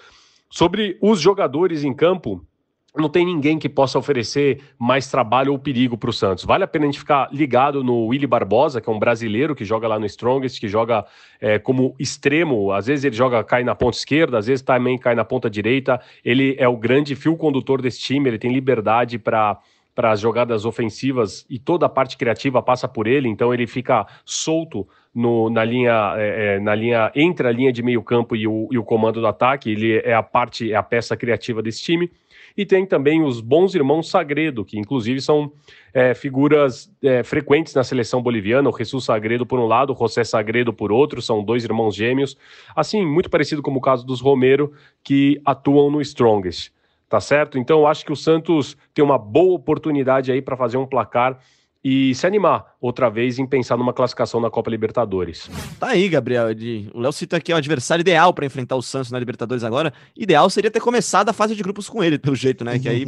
Sobre 0.48 0.96
os 1.02 1.20
jogadores 1.20 1.84
em 1.84 1.92
campo, 1.92 2.42
não 2.96 3.08
tem 3.08 3.24
ninguém 3.24 3.58
que 3.58 3.68
possa 3.68 3.98
oferecer 3.98 4.60
mais 4.78 5.10
trabalho 5.10 5.52
ou 5.52 5.58
perigo 5.58 5.96
para 5.96 6.10
o 6.10 6.12
Santos. 6.12 6.44
Vale 6.44 6.64
a 6.64 6.66
pena 6.66 6.84
a 6.84 6.88
gente 6.88 6.98
ficar 6.98 7.28
ligado 7.32 7.84
no 7.84 8.06
Willy 8.06 8.26
Barbosa, 8.26 8.80
que 8.80 8.88
é 8.88 8.92
um 8.92 8.98
brasileiro 8.98 9.54
que 9.54 9.64
joga 9.64 9.86
lá 9.86 9.98
no 9.98 10.06
Strongest, 10.06 10.60
que 10.60 10.68
joga 10.68 11.04
é, 11.40 11.58
como 11.58 11.94
extremo. 11.98 12.72
Às 12.72 12.86
vezes 12.86 13.04
ele 13.04 13.16
joga, 13.16 13.42
cai 13.44 13.64
na 13.64 13.74
ponta 13.74 13.96
esquerda, 13.96 14.38
às 14.38 14.46
vezes 14.46 14.62
também 14.62 14.98
cai 14.98 15.14
na 15.14 15.24
ponta 15.24 15.50
direita. 15.50 16.00
Ele 16.24 16.56
é 16.58 16.68
o 16.68 16.76
grande 16.76 17.14
fio 17.14 17.36
condutor 17.36 17.82
desse 17.82 18.00
time, 18.00 18.28
ele 18.28 18.38
tem 18.38 18.52
liberdade 18.52 19.18
para 19.18 19.58
para 19.96 20.12
as 20.12 20.20
jogadas 20.20 20.66
ofensivas 20.66 21.46
e 21.48 21.58
toda 21.58 21.86
a 21.86 21.88
parte 21.88 22.18
criativa 22.18 22.60
passa 22.62 22.86
por 22.86 23.06
ele, 23.06 23.30
então 23.30 23.54
ele 23.54 23.66
fica 23.66 24.06
solto 24.26 24.86
no, 25.14 25.48
na, 25.48 25.64
linha, 25.64 26.12
é, 26.18 26.56
é 26.56 26.60
na 26.60 26.74
linha 26.74 27.10
entre 27.14 27.48
a 27.48 27.50
linha 27.50 27.72
de 27.72 27.82
meio 27.82 28.02
campo 28.02 28.36
e 28.36 28.46
o, 28.46 28.68
e 28.70 28.76
o 28.76 28.84
comando 28.84 29.22
do 29.22 29.26
ataque. 29.26 29.70
Ele 29.70 29.96
é 30.04 30.12
a 30.12 30.22
parte, 30.22 30.70
é 30.70 30.76
a 30.76 30.82
peça 30.82 31.16
criativa 31.16 31.62
desse 31.62 31.82
time. 31.82 32.10
E 32.56 32.64
tem 32.64 32.86
também 32.86 33.22
os 33.22 33.40
bons 33.40 33.74
irmãos 33.74 34.08
Sagredo, 34.08 34.64
que 34.64 34.78
inclusive 34.78 35.20
são 35.20 35.52
é, 35.92 36.14
figuras 36.14 36.90
é, 37.02 37.22
frequentes 37.22 37.74
na 37.74 37.84
seleção 37.84 38.22
boliviana. 38.22 38.70
O 38.70 38.76
Jesus 38.76 39.04
Sagredo 39.04 39.44
por 39.44 39.58
um 39.58 39.66
lado, 39.66 39.92
o 39.92 39.96
José 39.96 40.24
Sagredo 40.24 40.72
por 40.72 40.90
outro, 40.90 41.20
são 41.20 41.44
dois 41.44 41.64
irmãos 41.64 41.94
gêmeos. 41.94 42.36
Assim, 42.74 43.04
muito 43.04 43.28
parecido 43.28 43.62
como 43.62 43.78
o 43.78 43.82
caso 43.82 44.06
dos 44.06 44.20
Romero, 44.20 44.72
que 45.04 45.40
atuam 45.44 45.90
no 45.90 46.00
Strongest. 46.00 46.72
Tá 47.08 47.20
certo? 47.20 47.56
Então, 47.56 47.86
acho 47.86 48.04
que 48.04 48.12
o 48.12 48.16
Santos 48.16 48.76
tem 48.92 49.04
uma 49.04 49.16
boa 49.16 49.54
oportunidade 49.54 50.32
aí 50.32 50.42
para 50.42 50.56
fazer 50.56 50.76
um 50.76 50.86
placar 50.86 51.38
e 51.88 52.12
se 52.16 52.26
animar 52.26 52.74
outra 52.80 53.08
vez 53.08 53.38
em 53.38 53.46
pensar 53.46 53.76
numa 53.76 53.92
classificação 53.92 54.40
na 54.40 54.50
Copa 54.50 54.68
Libertadores. 54.68 55.48
Tá 55.78 55.90
aí, 55.90 56.08
Gabriel. 56.08 56.46
O 56.92 57.00
Léo 57.00 57.12
cita 57.12 57.36
aqui 57.36 57.52
o 57.52 57.56
adversário 57.56 58.00
ideal 58.00 58.34
para 58.34 58.44
enfrentar 58.44 58.74
o 58.74 58.82
Santos 58.82 59.12
na 59.12 59.20
Libertadores 59.20 59.62
agora. 59.62 59.92
Ideal 60.16 60.50
seria 60.50 60.68
ter 60.68 60.80
começado 60.80 61.28
a 61.28 61.32
fase 61.32 61.54
de 61.54 61.62
grupos 61.62 61.88
com 61.88 62.02
ele, 62.02 62.18
pelo 62.18 62.34
jeito, 62.34 62.64
né? 62.64 62.76
Que 62.76 62.88
aí 62.88 63.06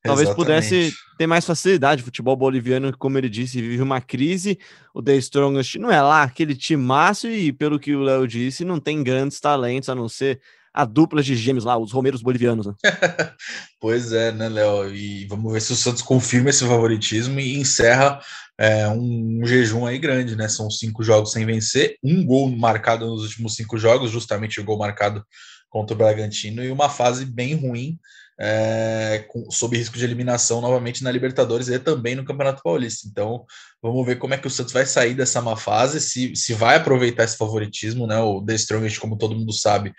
talvez 0.00 0.30
pudesse 0.30 0.94
ter 1.18 1.26
mais 1.26 1.44
facilidade. 1.44 2.02
O 2.02 2.04
futebol 2.04 2.36
boliviano, 2.36 2.96
como 2.96 3.18
ele 3.18 3.28
disse, 3.28 3.60
vive 3.60 3.82
uma 3.82 4.00
crise. 4.00 4.60
O 4.94 5.02
The 5.02 5.16
Strongest 5.16 5.74
não 5.80 5.90
é 5.90 6.00
lá 6.00 6.22
aquele 6.22 6.54
timaço 6.54 7.26
e, 7.26 7.52
pelo 7.52 7.80
que 7.80 7.96
o 7.96 8.02
Léo 8.02 8.28
disse, 8.28 8.64
não 8.64 8.78
tem 8.78 9.02
grandes 9.02 9.40
talentos 9.40 9.88
a 9.88 9.94
não 9.94 10.08
ser 10.08 10.40
a 10.74 10.84
dupla 10.84 11.22
de 11.22 11.36
gêmeos 11.36 11.64
lá, 11.64 11.78
os 11.78 11.92
Romeiros 11.92 12.20
bolivianos. 12.20 12.66
Né? 12.66 12.74
pois 13.80 14.12
é, 14.12 14.32
né, 14.32 14.48
Léo? 14.48 14.92
E 14.92 15.24
vamos 15.28 15.52
ver 15.52 15.60
se 15.60 15.72
o 15.72 15.76
Santos 15.76 16.02
confirma 16.02 16.50
esse 16.50 16.66
favoritismo 16.66 17.38
e 17.38 17.56
encerra 17.56 18.20
é, 18.58 18.88
um, 18.88 19.40
um, 19.40 19.46
jejum 19.46 19.86
aí 19.86 19.98
grande, 19.98 20.34
né? 20.34 20.48
São 20.48 20.68
cinco 20.68 21.04
jogos 21.04 21.30
sem 21.30 21.46
vencer, 21.46 21.96
um 22.02 22.26
gol 22.26 22.50
marcado 22.50 23.06
nos 23.06 23.22
últimos 23.22 23.54
cinco 23.54 23.78
jogos, 23.78 24.10
justamente 24.10 24.60
o 24.60 24.64
gol 24.64 24.76
marcado 24.76 25.24
contra 25.70 25.94
o 25.94 25.98
Bragantino, 25.98 26.62
e 26.62 26.70
uma 26.70 26.88
fase 26.88 27.24
bem 27.24 27.54
ruim, 27.54 27.98
é, 28.38 29.24
com, 29.28 29.48
sob 29.50 29.76
risco 29.76 29.96
de 29.96 30.04
eliminação 30.04 30.60
novamente 30.60 31.04
na 31.04 31.10
Libertadores 31.10 31.68
e 31.68 31.78
também 31.78 32.14
no 32.16 32.24
Campeonato 32.24 32.62
Paulista. 32.62 33.06
Então, 33.08 33.44
vamos 33.80 34.04
ver 34.04 34.16
como 34.16 34.34
é 34.34 34.38
que 34.38 34.46
o 34.46 34.50
Santos 34.50 34.72
vai 34.72 34.86
sair 34.86 35.14
dessa 35.14 35.40
má 35.40 35.56
fase, 35.56 36.00
se, 36.00 36.34
se 36.34 36.52
vai 36.52 36.76
aproveitar 36.76 37.24
esse 37.24 37.36
favoritismo, 37.36 38.06
né? 38.06 38.18
O 38.18 38.44
The 38.44 38.54
Strongest, 38.54 39.00
como 39.00 39.18
todo 39.18 39.36
mundo 39.36 39.52
sabe, 39.52 39.92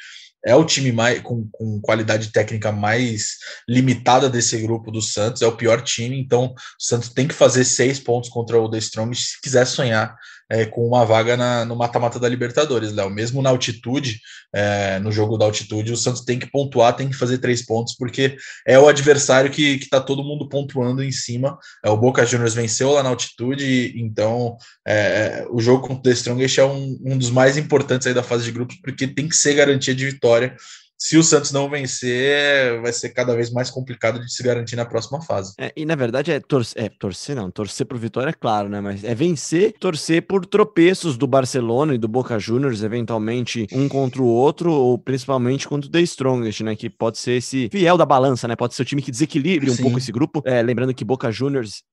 é 0.46 0.56
o 0.56 0.64
time 0.64 0.92
mais 0.92 1.20
com, 1.22 1.48
com 1.52 1.82
qualidade 1.82 2.32
técnica 2.32 2.72
mais 2.72 3.38
limitada 3.68 4.30
desse 4.30 4.58
grupo 4.62 4.92
do 4.92 5.02
Santos, 5.02 5.42
é 5.42 5.48
o 5.48 5.58
pior 5.58 5.82
time, 5.82 6.20
então 6.20 6.54
o 6.54 6.56
Santos 6.78 7.10
tem 7.10 7.28
que 7.28 7.34
fazer 7.34 7.66
seis 7.66 8.00
pontos 8.00 8.30
contra 8.30 8.62
o 8.62 8.70
The 8.70 8.78
Strong 8.78 9.16
se 9.16 9.42
quiser 9.42 9.66
sonhar 9.66 10.16
é, 10.50 10.66
com 10.66 10.86
uma 10.88 11.06
vaga 11.06 11.36
na, 11.36 11.66
no 11.66 11.76
mata-mata 11.76 12.20
da 12.20 12.30
Libertadores, 12.30 12.94
Léo. 12.94 13.10
Mesmo 13.10 13.42
na 13.42 13.50
altitude, 13.50 14.20
é, 14.54 15.00
no 15.00 15.12
jogo 15.12 15.38
da 15.38 15.46
altitude, 15.46 15.92
o 15.92 15.98
Santos 15.98 16.22
tem 16.22 16.38
que 16.38 16.50
pontuar, 16.50 16.96
tem 16.96 17.10
que 17.10 17.16
fazer 17.16 17.40
três 17.40 17.66
pontos, 17.66 17.96
porque 17.96 18.38
é 18.66 18.78
o 18.78 18.88
adversário 18.88 19.50
que 19.50 19.76
está 19.76 20.00
todo 20.00 20.24
mundo 20.24 20.48
pontuando 20.48 21.04
em 21.04 21.12
cima. 21.12 21.58
É, 21.84 21.90
o 21.90 21.98
Boca 21.98 22.26
Juniors 22.26 22.54
venceu 22.54 22.92
lá 22.92 23.02
na 23.02 23.10
altitude, 23.10 23.94
então 23.98 24.58
é, 24.88 25.46
o 25.50 25.60
jogo 25.60 25.88
contra 25.88 26.00
o 26.00 26.04
The 26.04 26.12
Strongest 26.12 26.58
é 26.58 26.66
um, 26.66 26.98
um 27.04 27.18
dos 27.18 27.30
mais 27.30 27.58
importantes 27.58 28.08
aí 28.08 28.14
da 28.14 28.24
fase 28.24 28.46
de 28.46 28.52
grupos, 28.52 28.78
porque 28.84 29.08
tem 29.08 29.28
que 29.28 29.36
ser 29.36 29.56
garantia 29.56 29.96
de 29.96 30.06
vitória 30.06 30.56
se 30.98 31.18
o 31.18 31.24
Santos 31.24 31.52
não 31.52 31.70
vencer, 31.70 32.82
vai 32.82 32.94
ser 32.94 33.10
cada 33.10 33.36
vez 33.36 33.52
mais 33.52 33.70
complicado 33.70 34.20
de 34.20 34.32
se 34.32 34.42
garantir 34.42 34.76
na 34.76 34.86
próxima 34.86 35.22
fase. 35.22 35.54
É, 35.60 35.72
e 35.76 35.86
na 35.86 35.96
verdade 35.96 36.32
é 36.32 36.40
torcer, 36.40 36.84
é 36.84 36.90
torcer 36.90 37.36
não, 37.36 37.52
torcer 37.52 37.86
por 37.86 37.98
vitória 37.98 38.30
é 38.30 38.34
claro, 38.34 38.70
né? 38.70 38.80
Mas 38.80 39.04
é 39.04 39.14
vencer, 39.14 39.74
torcer 39.80 40.22
por 40.22 40.46
tropeços 40.46 41.18
do 41.18 41.28
Barcelona 41.28 41.94
e 41.94 41.98
do 41.98 42.08
Boca 42.08 42.40
Juniors, 42.40 42.84
eventualmente 42.84 43.68
um 43.72 43.88
contra 43.90 44.22
o 44.22 44.26
outro, 44.26 44.72
ou 44.72 44.98
principalmente 44.98 45.68
contra 45.68 45.88
o 45.88 45.92
The 45.92 46.02
Strongest, 46.02 46.62
né? 46.62 46.76
Que 46.76 46.90
pode 46.90 47.18
ser 47.18 47.34
esse 47.34 47.70
fiel 47.72 47.98
da 47.98 48.06
balança, 48.06 48.48
né? 48.48 48.56
Pode 48.56 48.74
ser 48.74 48.82
o 48.82 48.86
time 48.86 49.02
que 49.02 49.12
desequilibre 49.12 49.70
um 49.70 49.78
pouco 49.78 49.98
esse 49.98 50.12
grupo. 50.12 50.42
É, 50.46 50.62
lembrando 50.62 50.94
que 50.94 51.04
Boca 51.04 51.32
Juniors 51.32 51.84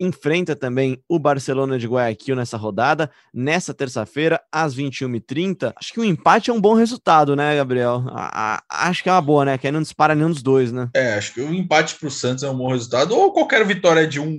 enfrenta 0.00 0.54
também 0.54 1.02
o 1.08 1.18
Barcelona 1.18 1.78
de 1.78 1.86
Guayaquil 1.86 2.36
nessa 2.36 2.56
rodada, 2.56 3.10
nessa 3.32 3.74
terça-feira, 3.74 4.40
às 4.52 4.74
21h30. 4.76 5.72
Acho 5.76 5.92
que 5.92 6.00
um 6.00 6.04
empate 6.04 6.50
é 6.50 6.52
um 6.52 6.60
bom 6.60 6.74
resultado, 6.74 7.34
né, 7.34 7.56
Gabriel? 7.56 8.04
A, 8.08 8.62
a, 8.68 8.88
acho 8.88 9.02
que 9.02 9.08
é 9.08 9.12
uma 9.12 9.20
boa, 9.20 9.44
né? 9.44 9.58
Que 9.58 9.66
aí 9.66 9.72
não 9.72 9.82
dispara 9.82 10.14
nenhum 10.14 10.30
dos 10.30 10.42
dois, 10.42 10.72
né? 10.72 10.88
É, 10.94 11.14
acho 11.14 11.34
que 11.34 11.40
o 11.40 11.52
empate 11.52 11.96
para 11.96 12.08
o 12.08 12.10
Santos 12.10 12.44
é 12.44 12.50
um 12.50 12.56
bom 12.56 12.70
resultado, 12.72 13.16
ou 13.16 13.32
qualquer 13.32 13.66
vitória 13.66 14.06
de 14.06 14.20
um, 14.20 14.38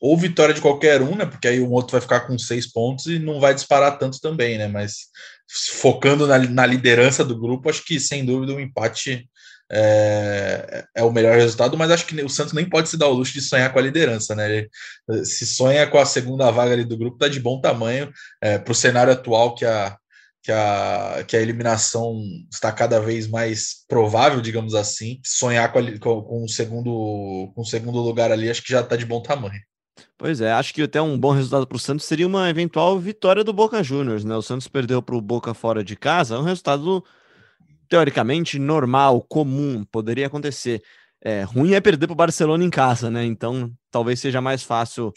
ou 0.00 0.16
vitória 0.16 0.54
de 0.54 0.60
qualquer 0.60 1.00
um, 1.02 1.14
né? 1.14 1.24
Porque 1.24 1.48
aí 1.48 1.60
o 1.60 1.70
outro 1.70 1.92
vai 1.92 2.00
ficar 2.00 2.20
com 2.20 2.38
seis 2.38 2.70
pontos 2.70 3.06
e 3.06 3.18
não 3.18 3.40
vai 3.40 3.54
disparar 3.54 3.98
tanto 3.98 4.20
também, 4.20 4.58
né? 4.58 4.68
Mas 4.68 5.06
focando 5.80 6.26
na, 6.26 6.38
na 6.38 6.66
liderança 6.66 7.24
do 7.24 7.38
grupo, 7.38 7.68
acho 7.68 7.84
que 7.84 8.00
sem 8.00 8.24
dúvida 8.24 8.52
o 8.52 8.56
um 8.56 8.60
empate 8.60 9.28
é, 9.70 10.84
é, 10.94 11.02
o 11.02 11.10
melhor 11.10 11.36
resultado, 11.36 11.76
mas 11.76 11.90
acho 11.90 12.06
que 12.06 12.22
o 12.22 12.28
Santos 12.28 12.52
nem 12.52 12.68
pode 12.68 12.88
se 12.88 12.96
dar 12.96 13.08
o 13.08 13.12
luxo 13.12 13.32
de 13.32 13.40
sonhar 13.40 13.72
com 13.72 13.78
a 13.78 13.82
liderança, 13.82 14.34
né? 14.34 14.50
Ele, 14.50 15.24
se 15.24 15.46
sonha 15.46 15.86
com 15.86 15.98
a 15.98 16.06
segunda 16.06 16.50
vaga 16.50 16.72
ali 16.72 16.84
do 16.84 16.96
grupo, 16.96 17.18
tá 17.18 17.28
de 17.28 17.40
bom 17.40 17.60
tamanho 17.60 18.12
é, 18.40 18.58
para 18.58 18.72
o 18.72 18.74
cenário 18.74 19.12
atual 19.12 19.54
que 19.54 19.64
a, 19.64 19.96
que 20.42 20.52
a, 20.52 21.24
que 21.26 21.36
a 21.36 21.40
eliminação 21.40 22.20
está 22.52 22.70
cada 22.70 23.00
vez 23.00 23.26
mais 23.26 23.84
provável, 23.88 24.40
digamos 24.40 24.74
assim. 24.74 25.20
Sonhar 25.24 25.72
com, 25.72 25.78
a, 25.78 25.98
com, 25.98 26.22
com 26.22 26.44
o 26.44 26.48
segundo 26.48 27.52
com 27.54 27.62
o 27.62 27.66
segundo 27.66 27.98
lugar 28.00 28.30
ali, 28.30 28.50
acho 28.50 28.62
que 28.62 28.72
já 28.72 28.80
está 28.80 28.96
de 28.96 29.06
bom 29.06 29.22
tamanho. 29.22 29.60
Pois 30.18 30.40
é, 30.40 30.52
acho 30.52 30.72
que 30.74 30.82
até 30.82 31.00
um 31.00 31.18
bom 31.18 31.32
resultado 31.32 31.66
para 31.66 31.76
o 31.76 31.80
Santos 31.80 32.04
seria 32.04 32.26
uma 32.26 32.48
eventual 32.48 32.98
vitória 32.98 33.42
do 33.42 33.52
Boca 33.52 33.82
Juniors, 33.82 34.24
né? 34.24 34.36
O 34.36 34.42
Santos 34.42 34.68
perdeu 34.68 35.02
para 35.02 35.16
o 35.16 35.20
Boca 35.20 35.54
fora 35.54 35.82
de 35.82 35.96
casa, 35.96 36.34
é 36.34 36.38
um 36.38 36.42
resultado 36.42 37.04
teoricamente 37.94 38.58
normal, 38.58 39.22
comum, 39.22 39.84
poderia 39.84 40.26
acontecer. 40.26 40.82
É, 41.22 41.44
ruim 41.44 41.74
é 41.74 41.80
perder 41.80 42.08
para 42.08 42.12
o 42.12 42.16
Barcelona 42.16 42.64
em 42.64 42.68
casa, 42.68 43.08
né? 43.08 43.24
Então 43.24 43.72
talvez 43.88 44.18
seja 44.18 44.40
mais 44.40 44.64
fácil 44.64 45.12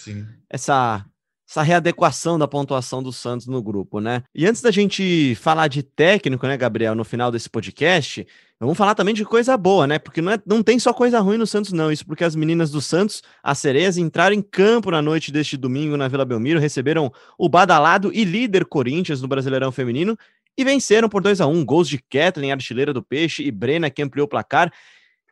essa 0.47 1.03
essa 1.49 1.61
readequação 1.61 2.37
da 2.37 2.45
pontuação 2.45 3.01
do 3.01 3.13
Santos 3.13 3.47
no 3.47 3.63
grupo, 3.63 4.01
né? 4.01 4.21
E 4.35 4.45
antes 4.45 4.61
da 4.61 4.69
gente 4.69 5.33
falar 5.35 5.69
de 5.69 5.81
técnico, 5.81 6.45
né, 6.45 6.57
Gabriel, 6.57 6.93
no 6.93 7.05
final 7.05 7.31
desse 7.31 7.49
podcast, 7.49 8.27
vamos 8.59 8.77
falar 8.77 8.93
também 8.93 9.13
de 9.13 9.23
coisa 9.23 9.55
boa, 9.55 9.87
né? 9.87 9.97
Porque 9.97 10.21
não, 10.21 10.33
é, 10.33 10.39
não 10.45 10.61
tem 10.61 10.77
só 10.77 10.91
coisa 10.91 11.21
ruim 11.21 11.37
no 11.37 11.47
Santos, 11.47 11.71
não. 11.71 11.89
Isso 11.89 12.05
porque 12.05 12.25
as 12.25 12.35
meninas 12.35 12.69
do 12.69 12.81
Santos, 12.81 13.23
as 13.41 13.59
sereias, 13.59 13.97
entraram 13.97 14.35
em 14.35 14.41
campo 14.41 14.91
na 14.91 15.01
noite 15.01 15.31
deste 15.31 15.55
domingo 15.55 15.95
na 15.95 16.09
Vila 16.09 16.25
Belmiro, 16.25 16.59
receberam 16.59 17.09
o 17.39 17.47
badalado 17.47 18.11
e 18.13 18.25
líder 18.25 18.65
Corinthians 18.65 19.21
no 19.21 19.27
Brasileirão 19.29 19.71
Feminino 19.71 20.17
e 20.57 20.63
venceram 20.63 21.07
por 21.07 21.21
2 21.21 21.39
a 21.39 21.47
1 21.47 21.63
Gols 21.63 21.87
de 21.87 21.99
Kathleen, 21.99 22.51
artilheira 22.51 22.93
do 22.93 23.03
Peixe, 23.03 23.43
e 23.43 23.51
Brena, 23.51 23.89
que 23.89 24.01
ampliou 24.01 24.25
o 24.25 24.29
placar. 24.29 24.73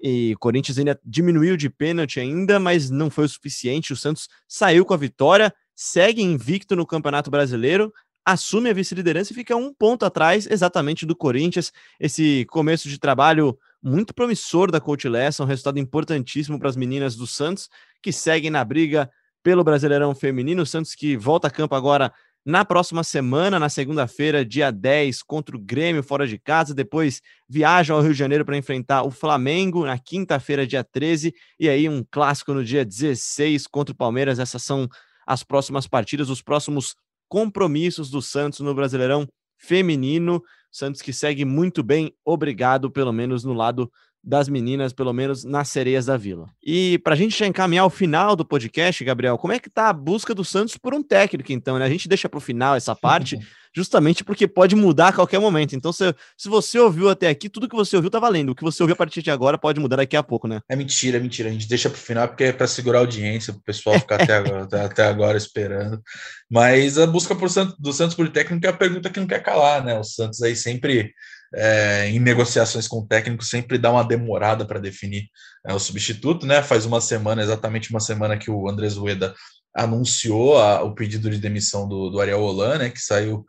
E 0.01 0.35
Corinthians 0.39 0.77
ainda 0.77 0.99
diminuiu 1.03 1.57
de 1.57 1.69
pênalti 1.69 2.19
ainda, 2.19 2.59
mas 2.59 2.89
não 2.89 3.09
foi 3.09 3.25
o 3.25 3.29
suficiente. 3.29 3.91
O 3.91 3.95
Santos 3.95 4.27
saiu 4.47 4.85
com 4.85 4.93
a 4.93 4.97
vitória, 4.97 5.53
segue 5.75 6.21
invicto 6.21 6.75
no 6.75 6.85
Campeonato 6.85 7.31
Brasileiro, 7.31 7.91
assume 8.23 8.69
a 8.69 8.73
vice-liderança 8.73 9.31
e 9.31 9.35
fica 9.35 9.55
um 9.55 9.73
ponto 9.73 10.05
atrás 10.05 10.47
exatamente 10.49 11.05
do 11.05 11.15
Corinthians. 11.15 11.71
Esse 11.99 12.45
começo 12.49 12.87
de 12.87 12.99
trabalho 12.99 13.57
muito 13.81 14.13
promissor 14.13 14.69
da 14.69 14.81
Coach 14.81 15.07
Lessa, 15.07 15.43
um 15.43 15.47
resultado 15.47 15.79
importantíssimo 15.79 16.59
para 16.59 16.69
as 16.69 16.75
meninas 16.75 17.15
do 17.15 17.25
Santos, 17.25 17.69
que 18.01 18.11
seguem 18.11 18.51
na 18.51 18.63
briga 18.63 19.09
pelo 19.43 19.63
Brasileirão 19.63 20.13
Feminino. 20.15 20.63
O 20.63 20.65
Santos 20.65 20.95
que 20.95 21.15
volta 21.15 21.47
a 21.47 21.51
campo 21.51 21.75
agora 21.75 22.11
na 22.45 22.63
próxima 22.63 23.03
semana, 23.03 23.59
na 23.59 23.69
segunda-feira, 23.69 24.45
dia 24.45 24.69
10, 24.69 25.23
contra 25.23 25.55
o 25.55 25.59
Grêmio 25.59 26.03
fora 26.03 26.27
de 26.27 26.37
casa. 26.37 26.75
Depois 26.75 27.19
viaja 27.49 27.93
ao 27.93 28.01
Rio 28.01 28.11
de 28.11 28.19
Janeiro 28.19 28.45
para 28.45 28.55
enfrentar 28.55 29.01
o 29.01 29.09
Flamengo 29.09 29.83
na 29.83 29.97
quinta-feira, 29.97 30.67
dia 30.67 30.83
13. 30.83 31.33
E 31.59 31.67
aí 31.67 31.89
um 31.89 32.05
clássico 32.09 32.53
no 32.53 32.63
dia 32.63 32.85
16 32.85 33.65
contra 33.65 33.93
o 33.93 33.97
Palmeiras. 33.97 34.37
Essas 34.37 34.61
são 34.61 34.87
as 35.25 35.41
próximas 35.41 35.87
partidas, 35.87 36.29
os 36.29 36.43
próximos 36.43 36.95
compromissos 37.27 38.11
do 38.11 38.21
Santos 38.21 38.59
no 38.59 38.75
Brasileirão 38.75 39.27
Feminino. 39.57 40.39
Santos 40.71 41.01
que 41.01 41.11
segue 41.11 41.45
muito 41.45 41.81
bem, 41.81 42.13
obrigado, 42.23 42.91
pelo 42.91 43.11
menos 43.11 43.43
no 43.43 43.53
lado 43.53 43.91
das 44.25 44.49
meninas, 44.49 44.91
pelo 44.91 45.13
menos 45.13 45.43
nas 45.43 45.69
sereias 45.69 46.07
da 46.07 46.17
Vila. 46.17 46.49
E 46.63 46.97
para 46.99 47.13
a 47.13 47.17
gente 47.17 47.37
já 47.37 47.45
encaminhar 47.45 47.85
o 47.85 47.91
final 47.91 48.35
do 48.35 48.43
podcast, 48.43 49.03
Gabriel, 49.03 49.37
como 49.37 49.53
é 49.53 49.59
que 49.59 49.69
tá 49.69 49.89
a 49.89 49.93
busca 49.93 50.33
do 50.33 50.43
Santos 50.43 50.75
por 50.77 50.95
um 50.95 51.03
técnico, 51.03 51.51
então, 51.51 51.77
né? 51.77 51.85
A 51.85 51.89
gente 51.89 52.09
deixa 52.09 52.27
para 52.27 52.39
o 52.39 52.41
final 52.41 52.75
essa 52.75 52.95
parte, 52.97 53.37
justamente 53.73 54.23
porque 54.23 54.47
pode 54.47 54.75
mudar 54.75 55.09
a 55.09 55.13
qualquer 55.13 55.39
momento. 55.39 55.75
Então, 55.75 55.93
se, 55.93 56.15
se 56.35 56.49
você 56.49 56.79
ouviu 56.79 57.07
até 57.07 57.29
aqui, 57.29 57.47
tudo 57.47 57.69
que 57.69 57.75
você 57.75 57.95
ouviu 57.95 58.09
tá 58.09 58.19
valendo. 58.19 58.49
O 58.49 58.55
que 58.55 58.63
você 58.63 58.81
ouviu 58.81 58.93
a 58.93 58.97
partir 58.97 59.21
de 59.21 59.29
agora 59.29 59.59
pode 59.59 59.79
mudar 59.79 59.97
daqui 59.97 60.17
a 60.17 60.23
pouco, 60.23 60.47
né? 60.47 60.59
É 60.67 60.75
mentira, 60.75 61.17
é 61.17 61.19
mentira. 61.19 61.49
A 61.49 61.51
gente 61.51 61.67
deixa 61.67 61.87
para 61.87 61.97
o 61.97 62.01
final 62.01 62.27
porque 62.27 62.45
é 62.45 62.51
para 62.51 62.65
segurar 62.65 62.99
a 62.99 63.01
audiência, 63.01 63.53
para 63.53 63.59
o 63.59 63.63
pessoal 63.63 63.99
ficar 63.99 64.23
até, 64.23 64.33
agora, 64.33 64.65
até 64.85 65.03
agora 65.03 65.37
esperando. 65.37 66.01
Mas 66.49 66.97
a 66.97 67.05
busca 67.05 67.35
por 67.35 67.49
do 67.77 67.93
Santos 67.93 68.15
por 68.15 68.27
técnico 68.29 68.65
é 68.65 68.69
a 68.69 68.73
pergunta 68.73 69.09
que 69.09 69.19
não 69.19 69.27
quer 69.27 69.43
calar, 69.43 69.83
né? 69.85 69.99
O 69.99 70.03
Santos 70.03 70.41
aí 70.41 70.55
sempre 70.55 71.13
é, 71.55 72.09
em 72.09 72.19
negociações 72.19 72.87
com 72.87 72.99
o 72.99 73.07
técnico 73.07 73.43
sempre 73.43 73.77
dá 73.77 73.89
uma 73.91 74.03
demorada 74.03 74.65
para 74.65 74.79
definir 74.79 75.29
é, 75.65 75.73
o 75.73 75.79
substituto, 75.79 76.45
né? 76.45 76.61
Faz 76.61 76.85
uma 76.85 76.99
semana, 76.99 77.41
exatamente 77.41 77.89
uma 77.89 77.99
semana 77.99 78.37
que 78.37 78.51
o 78.51 78.69
Andrés 78.69 78.95
Rueda 78.95 79.33
anunciou 79.73 80.57
a, 80.57 80.83
o 80.83 80.93
pedido 80.93 81.29
de 81.29 81.37
demissão 81.37 81.87
do, 81.87 82.09
do 82.09 82.19
Ariel 82.19 82.41
Holan, 82.41 82.77
né? 82.77 82.89
Que 82.89 82.99
saiu 82.99 83.45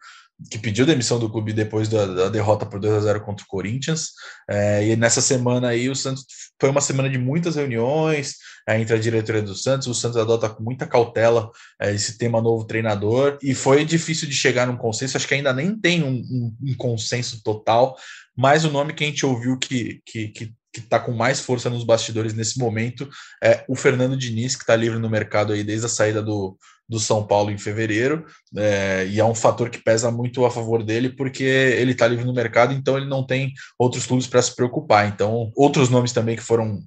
que 0.51 0.59
pediu 0.59 0.85
demissão 0.85 1.19
do 1.19 1.31
clube 1.31 1.53
depois 1.53 1.89
da, 1.89 2.07
da 2.07 2.29
derrota 2.29 2.67
por 2.67 2.79
2 2.79 2.93
a 2.95 3.01
0 3.01 3.21
contra 3.23 3.45
o 3.45 3.49
Corinthians. 3.49 4.11
É, 4.49 4.87
e 4.87 4.97
nessa 4.97 5.21
semana 5.21 5.69
aí, 5.69 5.89
o 5.89 5.97
Santos 5.97 6.27
foi 6.61 6.69
uma 6.69 6.81
semana 6.81 7.09
de 7.09 7.19
muitas 7.19 7.57
reuniões 7.57 8.35
é, 8.69 8.79
entre 8.79 8.95
a 8.95 8.99
diretoria 8.99 9.43
do 9.43 9.55
Santos. 9.55 9.87
O 9.87 9.95
Santos 9.95 10.19
adota 10.19 10.49
com 10.49 10.63
muita 10.63 10.87
cautela 10.87 11.51
é, 11.81 11.95
esse 11.95 12.19
tema 12.19 12.43
novo 12.43 12.67
treinador, 12.67 13.39
e 13.43 13.55
foi 13.55 13.85
difícil 13.85 14.29
de 14.29 14.35
chegar 14.35 14.67
num 14.67 14.77
consenso. 14.77 15.17
Acho 15.17 15.27
que 15.27 15.35
ainda 15.35 15.53
nem 15.53 15.75
tem 15.75 16.03
um, 16.03 16.21
um, 16.21 16.57
um 16.63 16.75
consenso 16.77 17.43
total, 17.43 17.97
mas 18.37 18.65
o 18.65 18.71
nome 18.71 18.93
que 18.93 19.05
a 19.05 19.07
gente 19.07 19.25
ouviu 19.25 19.59
que, 19.59 20.01
que, 20.05 20.29
que 20.29 20.55
que 20.77 20.81
está 20.81 21.01
com 21.01 21.13
mais 21.13 21.41
força 21.41 21.71
nos 21.71 21.85
bastidores 21.85 22.35
nesse 22.35 22.59
momento 22.59 23.09
é 23.43 23.65
o 23.67 23.75
Fernando 23.75 24.15
Diniz, 24.15 24.55
que 24.55 24.63
está 24.63 24.77
livre 24.77 24.99
no 24.99 25.09
mercado 25.09 25.55
aí 25.55 25.65
desde 25.65 25.87
a 25.87 25.89
saída 25.89 26.23
do, 26.23 26.55
do 26.89 27.01
São 27.01 27.27
Paulo 27.27 27.51
em 27.51 27.59
fevereiro, 27.59 28.25
é, 28.57 29.07
e 29.09 29.19
é 29.19 29.25
um 29.25 29.35
fator 29.35 29.69
que 29.69 29.83
pesa 29.83 30.11
muito 30.11 30.45
a 30.45 30.51
favor 30.51 30.83
dele, 30.83 31.11
porque 31.11 31.43
ele 31.43 31.93
está 31.93 32.07
livre 32.07 32.25
no 32.25 32.33
mercado, 32.33 32.73
então 32.73 32.97
ele 32.97 33.07
não 33.07 33.27
tem 33.27 33.53
outros 33.79 34.07
clubes 34.07 34.27
para 34.27 34.41
se 34.41 34.55
preocupar. 34.55 35.09
Então, 35.09 35.51
outros 35.57 35.89
nomes 35.89 36.13
também 36.13 36.37
que 36.37 36.43
foram 36.43 36.79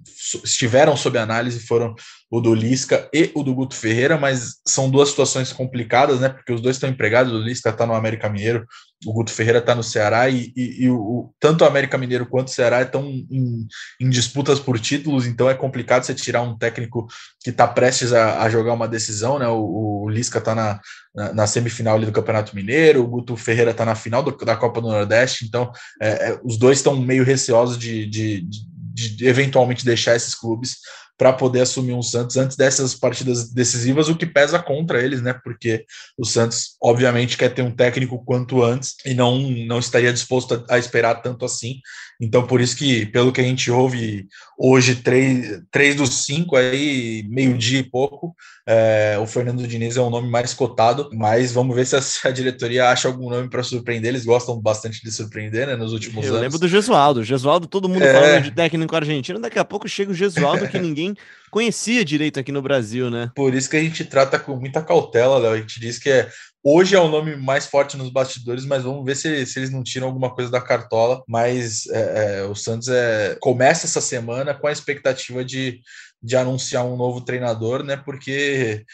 estiveram 0.43 0.95
sob 0.95 1.17
análise 1.17 1.65
foram 1.65 1.95
o 2.31 2.39
do 2.39 2.53
Lisca 2.53 3.09
e 3.11 3.31
o 3.33 3.41
do 3.41 3.55
Guto 3.55 3.75
Ferreira, 3.75 4.17
mas 4.17 4.57
são 4.65 4.89
duas 4.89 5.09
situações 5.09 5.51
complicadas, 5.51 6.19
né? 6.19 6.29
Porque 6.29 6.53
os 6.53 6.61
dois 6.61 6.75
estão 6.75 6.89
empregados, 6.89 7.33
o 7.33 7.39
Lisca 7.39 7.69
está 7.69 7.87
no 7.87 7.95
América 7.95 8.29
Mineiro, 8.29 8.67
o 9.05 9.13
Guto 9.13 9.31
Ferreira 9.31 9.57
está 9.57 9.73
no 9.73 9.81
Ceará, 9.81 10.29
e, 10.29 10.53
e, 10.55 10.83
e 10.83 10.89
o, 10.89 11.33
tanto 11.39 11.63
o 11.63 11.67
América 11.67 11.97
Mineiro 11.97 12.27
quanto 12.27 12.49
o 12.49 12.51
Ceará 12.51 12.83
estão 12.83 13.03
em, 13.05 13.67
em, 13.99 14.09
disputas 14.09 14.59
por 14.59 14.79
títulos, 14.79 15.25
então 15.25 15.49
é 15.49 15.55
complicado 15.55 16.03
você 16.03 16.13
tirar 16.13 16.43
um 16.43 16.55
técnico 16.55 17.07
que 17.41 17.49
está 17.49 17.67
prestes 17.67 18.13
a, 18.13 18.43
a, 18.43 18.49
jogar 18.49 18.73
uma 18.73 18.87
decisão, 18.87 19.39
né? 19.39 19.47
O, 19.47 19.57
o 19.89 20.09
Lisca 20.09 20.39
está 20.39 20.53
na, 20.53 20.79
na, 21.15 21.33
na, 21.33 21.47
semifinal 21.47 21.99
do 21.99 22.11
Campeonato 22.11 22.55
Mineiro, 22.55 23.03
o 23.03 23.07
Guto 23.07 23.35
Ferreira 23.35 23.71
está 23.71 23.85
na 23.85 23.95
final 23.95 24.23
do, 24.23 24.35
da 24.37 24.55
Copa 24.55 24.81
do 24.81 24.87
Nordeste, 24.89 25.45
então 25.45 25.71
é, 26.01 26.31
é, 26.31 26.39
os 26.43 26.57
dois 26.57 26.79
estão 26.79 26.95
meio 26.99 27.23
receosos 27.23 27.77
de, 27.77 28.05
de, 28.05 28.41
de, 28.41 29.15
de 29.15 29.27
eventualmente 29.27 29.85
deixar 29.85 30.15
esses 30.15 30.35
clubes 30.35 30.77
para 31.19 31.33
poder 31.33 31.59
assumir 31.59 31.91
um 31.91 32.01
Santos 32.01 32.37
antes 32.37 32.55
dessas 32.55 32.95
partidas 32.95 33.51
decisivas, 33.51 34.07
o 34.07 34.15
que 34.15 34.25
pesa 34.25 34.57
contra 34.57 35.03
eles, 35.03 35.21
né? 35.21 35.33
Porque 35.43 35.85
o 36.17 36.25
Santos, 36.25 36.77
obviamente, 36.81 37.37
quer 37.37 37.53
ter 37.53 37.61
um 37.61 37.75
técnico 37.75 38.23
quanto 38.23 38.63
antes 38.63 38.95
e 39.05 39.13
não, 39.13 39.37
não 39.37 39.79
estaria 39.79 40.13
disposto 40.13 40.65
a, 40.69 40.75
a 40.75 40.79
esperar 40.79 41.15
tanto 41.15 41.43
assim. 41.43 41.81
Então, 42.21 42.45
por 42.45 42.59
isso 42.59 42.75
que, 42.75 43.05
pelo 43.05 43.31
que 43.31 43.39
a 43.39 43.43
gente 43.43 43.71
ouve 43.71 44.27
hoje, 44.57 44.95
três, 44.95 45.61
três 45.71 45.95
dos 45.95 46.25
cinco 46.25 46.57
aí, 46.57 47.23
meio-dia 47.29 47.79
e 47.79 47.83
pouco, 47.83 48.35
é, 48.67 49.17
o 49.21 49.25
Fernando 49.25 49.65
Diniz 49.65 49.95
é 49.95 50.01
o 50.01 50.09
nome 50.09 50.29
mais 50.29 50.53
cotado, 50.53 51.09
mas 51.13 51.53
vamos 51.53 51.73
ver 51.75 51.85
se 51.85 51.95
a, 51.95 52.01
a 52.29 52.31
diretoria 52.31 52.89
acha 52.89 53.07
algum 53.07 53.29
nome 53.29 53.49
para 53.49 53.63
surpreender. 53.63 54.09
Eles 54.09 54.25
gostam 54.25 54.59
bastante 54.59 55.01
de 55.01 55.11
surpreender, 55.11 55.65
né? 55.65 55.75
Nos 55.77 55.93
últimos 55.93 56.25
Eu 56.25 56.31
anos. 56.31 56.41
lembro 56.41 56.59
do 56.59 56.67
Gesualdo. 56.67 57.23
Gesualdo, 57.23 57.67
todo 57.67 57.87
mundo 57.87 58.03
É. 58.03 58.13
falando 58.13 58.43
de 58.43 58.51
técnico 58.51 58.95
argentino. 58.95 59.39
Daqui 59.39 59.57
a 59.57 59.63
pouco 59.65 59.87
chega 59.87 60.11
o 60.11 60.15
Gesualdo 60.15 60.67
que 60.67 60.77
ninguém 60.77 61.15
conhecia 61.49 62.03
direito 62.05 62.39
aqui 62.39 62.51
no 62.51 62.61
Brasil, 62.61 63.09
né? 63.09 63.31
Por 63.33 63.53
isso 63.55 63.69
que 63.69 63.77
a 63.77 63.81
gente 63.81 64.03
trata 64.03 64.37
com 64.37 64.55
muita 64.57 64.81
cautela, 64.81 65.37
Léo. 65.39 65.53
A 65.53 65.57
gente 65.57 65.79
diz 65.79 65.97
que 65.97 66.09
é, 66.09 66.29
hoje 66.63 66.95
é 66.95 66.99
o 66.99 67.07
nome 67.07 67.35
mais 67.35 67.65
forte 67.65 67.97
nos 67.97 68.09
bastidores, 68.09 68.65
mas 68.65 68.83
vamos 68.83 69.05
ver 69.05 69.15
se, 69.15 69.45
se 69.45 69.59
eles 69.59 69.71
não 69.71 69.83
tiram 69.83 70.07
alguma 70.07 70.33
coisa 70.33 70.51
da 70.51 70.61
cartola. 70.61 71.23
Mas 71.27 71.87
é, 71.87 72.39
é, 72.39 72.43
o 72.43 72.55
Santos 72.55 72.87
é, 72.87 73.37
começa 73.39 73.85
essa 73.85 74.01
semana 74.01 74.53
com 74.53 74.67
a 74.67 74.71
expectativa 74.71 75.43
de, 75.43 75.81
de 76.21 76.35
anunciar 76.35 76.85
um 76.85 76.97
novo 76.97 77.21
treinador, 77.21 77.83
né? 77.83 77.97
Porque 77.97 78.85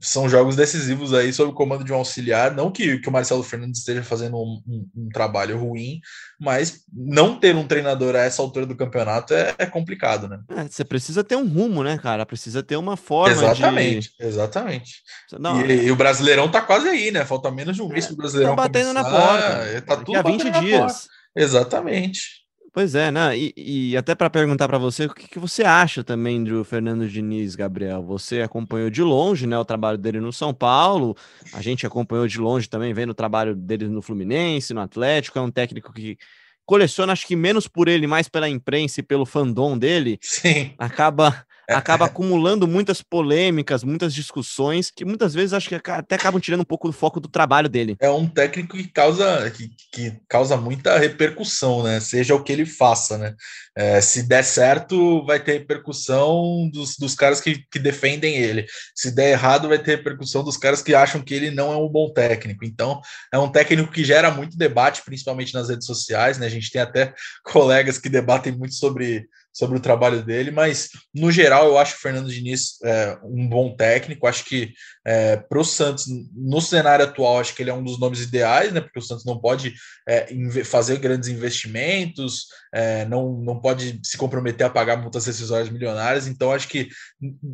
são 0.00 0.28
jogos 0.28 0.56
decisivos 0.56 1.14
aí 1.14 1.32
sob 1.32 1.50
o 1.52 1.54
comando 1.54 1.84
de 1.84 1.92
um 1.92 1.96
auxiliar. 1.96 2.54
Não 2.54 2.70
que, 2.70 2.98
que 2.98 3.08
o 3.08 3.12
Marcelo 3.12 3.42
Fernandes 3.42 3.78
esteja 3.78 4.02
fazendo 4.02 4.36
um, 4.36 4.60
um- 4.66 4.88
um 4.96 5.08
trabalho 5.10 5.56
ruim, 5.58 6.00
mas 6.40 6.80
não 6.92 7.38
ter 7.38 7.54
um 7.54 7.66
treinador 7.66 8.16
a 8.16 8.20
essa 8.20 8.42
altura 8.42 8.66
do 8.66 8.74
campeonato 8.76 9.32
é, 9.34 9.54
é 9.58 9.66
complicado, 9.66 10.26
né? 10.28 10.40
É, 10.50 10.68
você 10.68 10.84
precisa 10.84 11.22
ter 11.22 11.36
um 11.36 11.46
rumo, 11.48 11.84
né, 11.84 11.96
cara? 11.98 12.26
Precisa 12.26 12.62
ter 12.62 12.76
uma 12.76 12.96
forma 12.96 13.32
Exatamente, 13.34 14.10
exatamente. 14.18 14.94
de. 15.30 15.38
Não, 15.38 15.64
e, 15.64 15.86
e 15.86 15.90
o 15.92 15.96
Brasileirão 15.96 16.50
tá 16.50 16.60
quase 16.60 16.88
aí, 16.88 17.10
né? 17.12 17.24
Falta 17.24 17.50
menos 17.50 17.76
de 17.76 17.82
um 17.82 17.88
mês 17.88 18.04
É, 18.04 18.08
pro 18.08 18.16
Brasileirão. 18.16 18.56
tá 18.56 18.62
batendo 18.62 18.92
na 18.92 19.04
começar, 19.04 19.26
porta. 19.28 19.46
é, 19.68 19.80
Tá 19.80 19.96
tudo 19.96 20.16
a 20.18 20.22
20 20.22 20.38
batendo 20.38 20.52
na 20.54 20.60
dias. 20.60 20.80
porta. 20.80 20.98
Exatamente. 21.36 22.41
Pois 22.72 22.94
é, 22.94 23.10
né? 23.10 23.36
E, 23.36 23.52
e 23.90 23.96
até 23.98 24.14
para 24.14 24.30
perguntar 24.30 24.66
para 24.66 24.78
você, 24.78 25.04
o 25.04 25.12
que, 25.12 25.28
que 25.28 25.38
você 25.38 25.62
acha 25.62 26.02
também 26.02 26.42
do 26.42 26.64
Fernando 26.64 27.06
Diniz, 27.06 27.54
Gabriel? 27.54 28.02
Você 28.02 28.40
acompanhou 28.40 28.88
de 28.88 29.02
longe, 29.02 29.46
né, 29.46 29.58
o 29.58 29.64
trabalho 29.64 29.98
dele 29.98 30.20
no 30.20 30.32
São 30.32 30.54
Paulo. 30.54 31.14
A 31.52 31.60
gente 31.60 31.86
acompanhou 31.86 32.26
de 32.26 32.38
longe 32.38 32.66
também, 32.70 32.94
vendo 32.94 33.10
o 33.10 33.14
trabalho 33.14 33.54
dele 33.54 33.88
no 33.88 34.00
Fluminense, 34.00 34.72
no 34.72 34.80
Atlético. 34.80 35.38
É 35.38 35.42
um 35.42 35.50
técnico 35.50 35.92
que 35.92 36.16
coleciona, 36.64 37.12
acho 37.12 37.26
que 37.26 37.36
menos 37.36 37.68
por 37.68 37.88
ele, 37.88 38.06
mais 38.06 38.26
pela 38.26 38.48
imprensa 38.48 39.00
e 39.00 39.02
pelo 39.02 39.26
fandom 39.26 39.76
dele. 39.76 40.18
Sim. 40.22 40.72
Acaba 40.78 41.44
acaba 41.68 42.06
acumulando 42.06 42.66
muitas 42.66 43.02
polêmicas, 43.02 43.84
muitas 43.84 44.14
discussões 44.14 44.90
que 44.90 45.04
muitas 45.04 45.34
vezes 45.34 45.52
acho 45.52 45.68
que 45.68 45.74
até 45.74 46.16
acabam 46.16 46.40
tirando 46.40 46.60
um 46.60 46.64
pouco 46.64 46.88
do 46.88 46.92
foco 46.92 47.20
do 47.20 47.28
trabalho 47.28 47.68
dele. 47.68 47.96
É 48.00 48.10
um 48.10 48.26
técnico 48.26 48.76
que 48.76 48.88
causa, 48.88 49.50
que, 49.50 49.70
que 49.92 50.12
causa 50.28 50.56
muita 50.56 50.98
repercussão, 50.98 51.82
né? 51.82 52.00
Seja 52.00 52.34
o 52.34 52.42
que 52.42 52.52
ele 52.52 52.66
faça, 52.66 53.18
né? 53.18 53.34
É, 53.74 54.00
se 54.02 54.24
der 54.24 54.44
certo, 54.44 55.24
vai 55.24 55.42
ter 55.42 55.52
repercussão 55.52 56.68
dos, 56.70 56.96
dos 56.96 57.14
caras 57.14 57.40
que, 57.40 57.64
que 57.70 57.78
defendem 57.78 58.36
ele. 58.36 58.66
Se 58.94 59.10
der 59.10 59.30
errado, 59.30 59.68
vai 59.68 59.78
ter 59.78 59.96
repercussão 59.96 60.44
dos 60.44 60.58
caras 60.58 60.82
que 60.82 60.94
acham 60.94 61.22
que 61.22 61.32
ele 61.32 61.50
não 61.50 61.72
é 61.72 61.76
um 61.76 61.88
bom 61.88 62.12
técnico. 62.12 62.64
Então, 62.64 63.00
é 63.32 63.38
um 63.38 63.50
técnico 63.50 63.90
que 63.90 64.04
gera 64.04 64.30
muito 64.30 64.58
debate, 64.58 65.02
principalmente 65.04 65.54
nas 65.54 65.70
redes 65.70 65.86
sociais, 65.86 66.36
né? 66.36 66.46
A 66.46 66.50
gente 66.50 66.70
tem 66.70 66.82
até 66.82 67.14
colegas 67.44 67.96
que 67.96 68.10
debatem 68.10 68.52
muito 68.52 68.74
sobre, 68.74 69.26
sobre 69.50 69.78
o 69.78 69.80
trabalho 69.80 70.22
dele, 70.22 70.50
mas 70.50 70.90
no 71.14 71.32
geral 71.32 71.66
eu 71.66 71.78
acho 71.78 71.96
o 71.96 72.00
Fernando 72.00 72.30
Diniz 72.30 72.78
é, 72.84 73.16
um 73.24 73.48
bom 73.48 73.74
técnico. 73.74 74.26
Acho 74.26 74.44
que 74.44 74.74
é, 75.04 75.36
para 75.36 75.58
o 75.58 75.64
Santos, 75.64 76.06
no 76.34 76.60
cenário 76.60 77.06
atual, 77.06 77.40
acho 77.40 77.54
que 77.54 77.62
ele 77.62 77.70
é 77.70 77.74
um 77.74 77.82
dos 77.82 77.98
nomes 77.98 78.20
ideais, 78.20 78.70
né? 78.70 78.82
Porque 78.82 78.98
o 78.98 79.02
Santos 79.02 79.24
não 79.24 79.38
pode 79.38 79.72
é, 80.06 80.26
fazer 80.62 80.98
grandes 80.98 81.30
investimentos, 81.30 82.48
é, 82.74 83.06
não, 83.06 83.32
não 83.38 83.61
pode 83.62 84.00
se 84.02 84.18
comprometer 84.18 84.66
a 84.66 84.70
pagar 84.70 84.96
multas 84.96 85.24
rescisórias 85.24 85.70
milionárias. 85.70 86.26
Então, 86.26 86.52
acho 86.52 86.68
que 86.68 86.88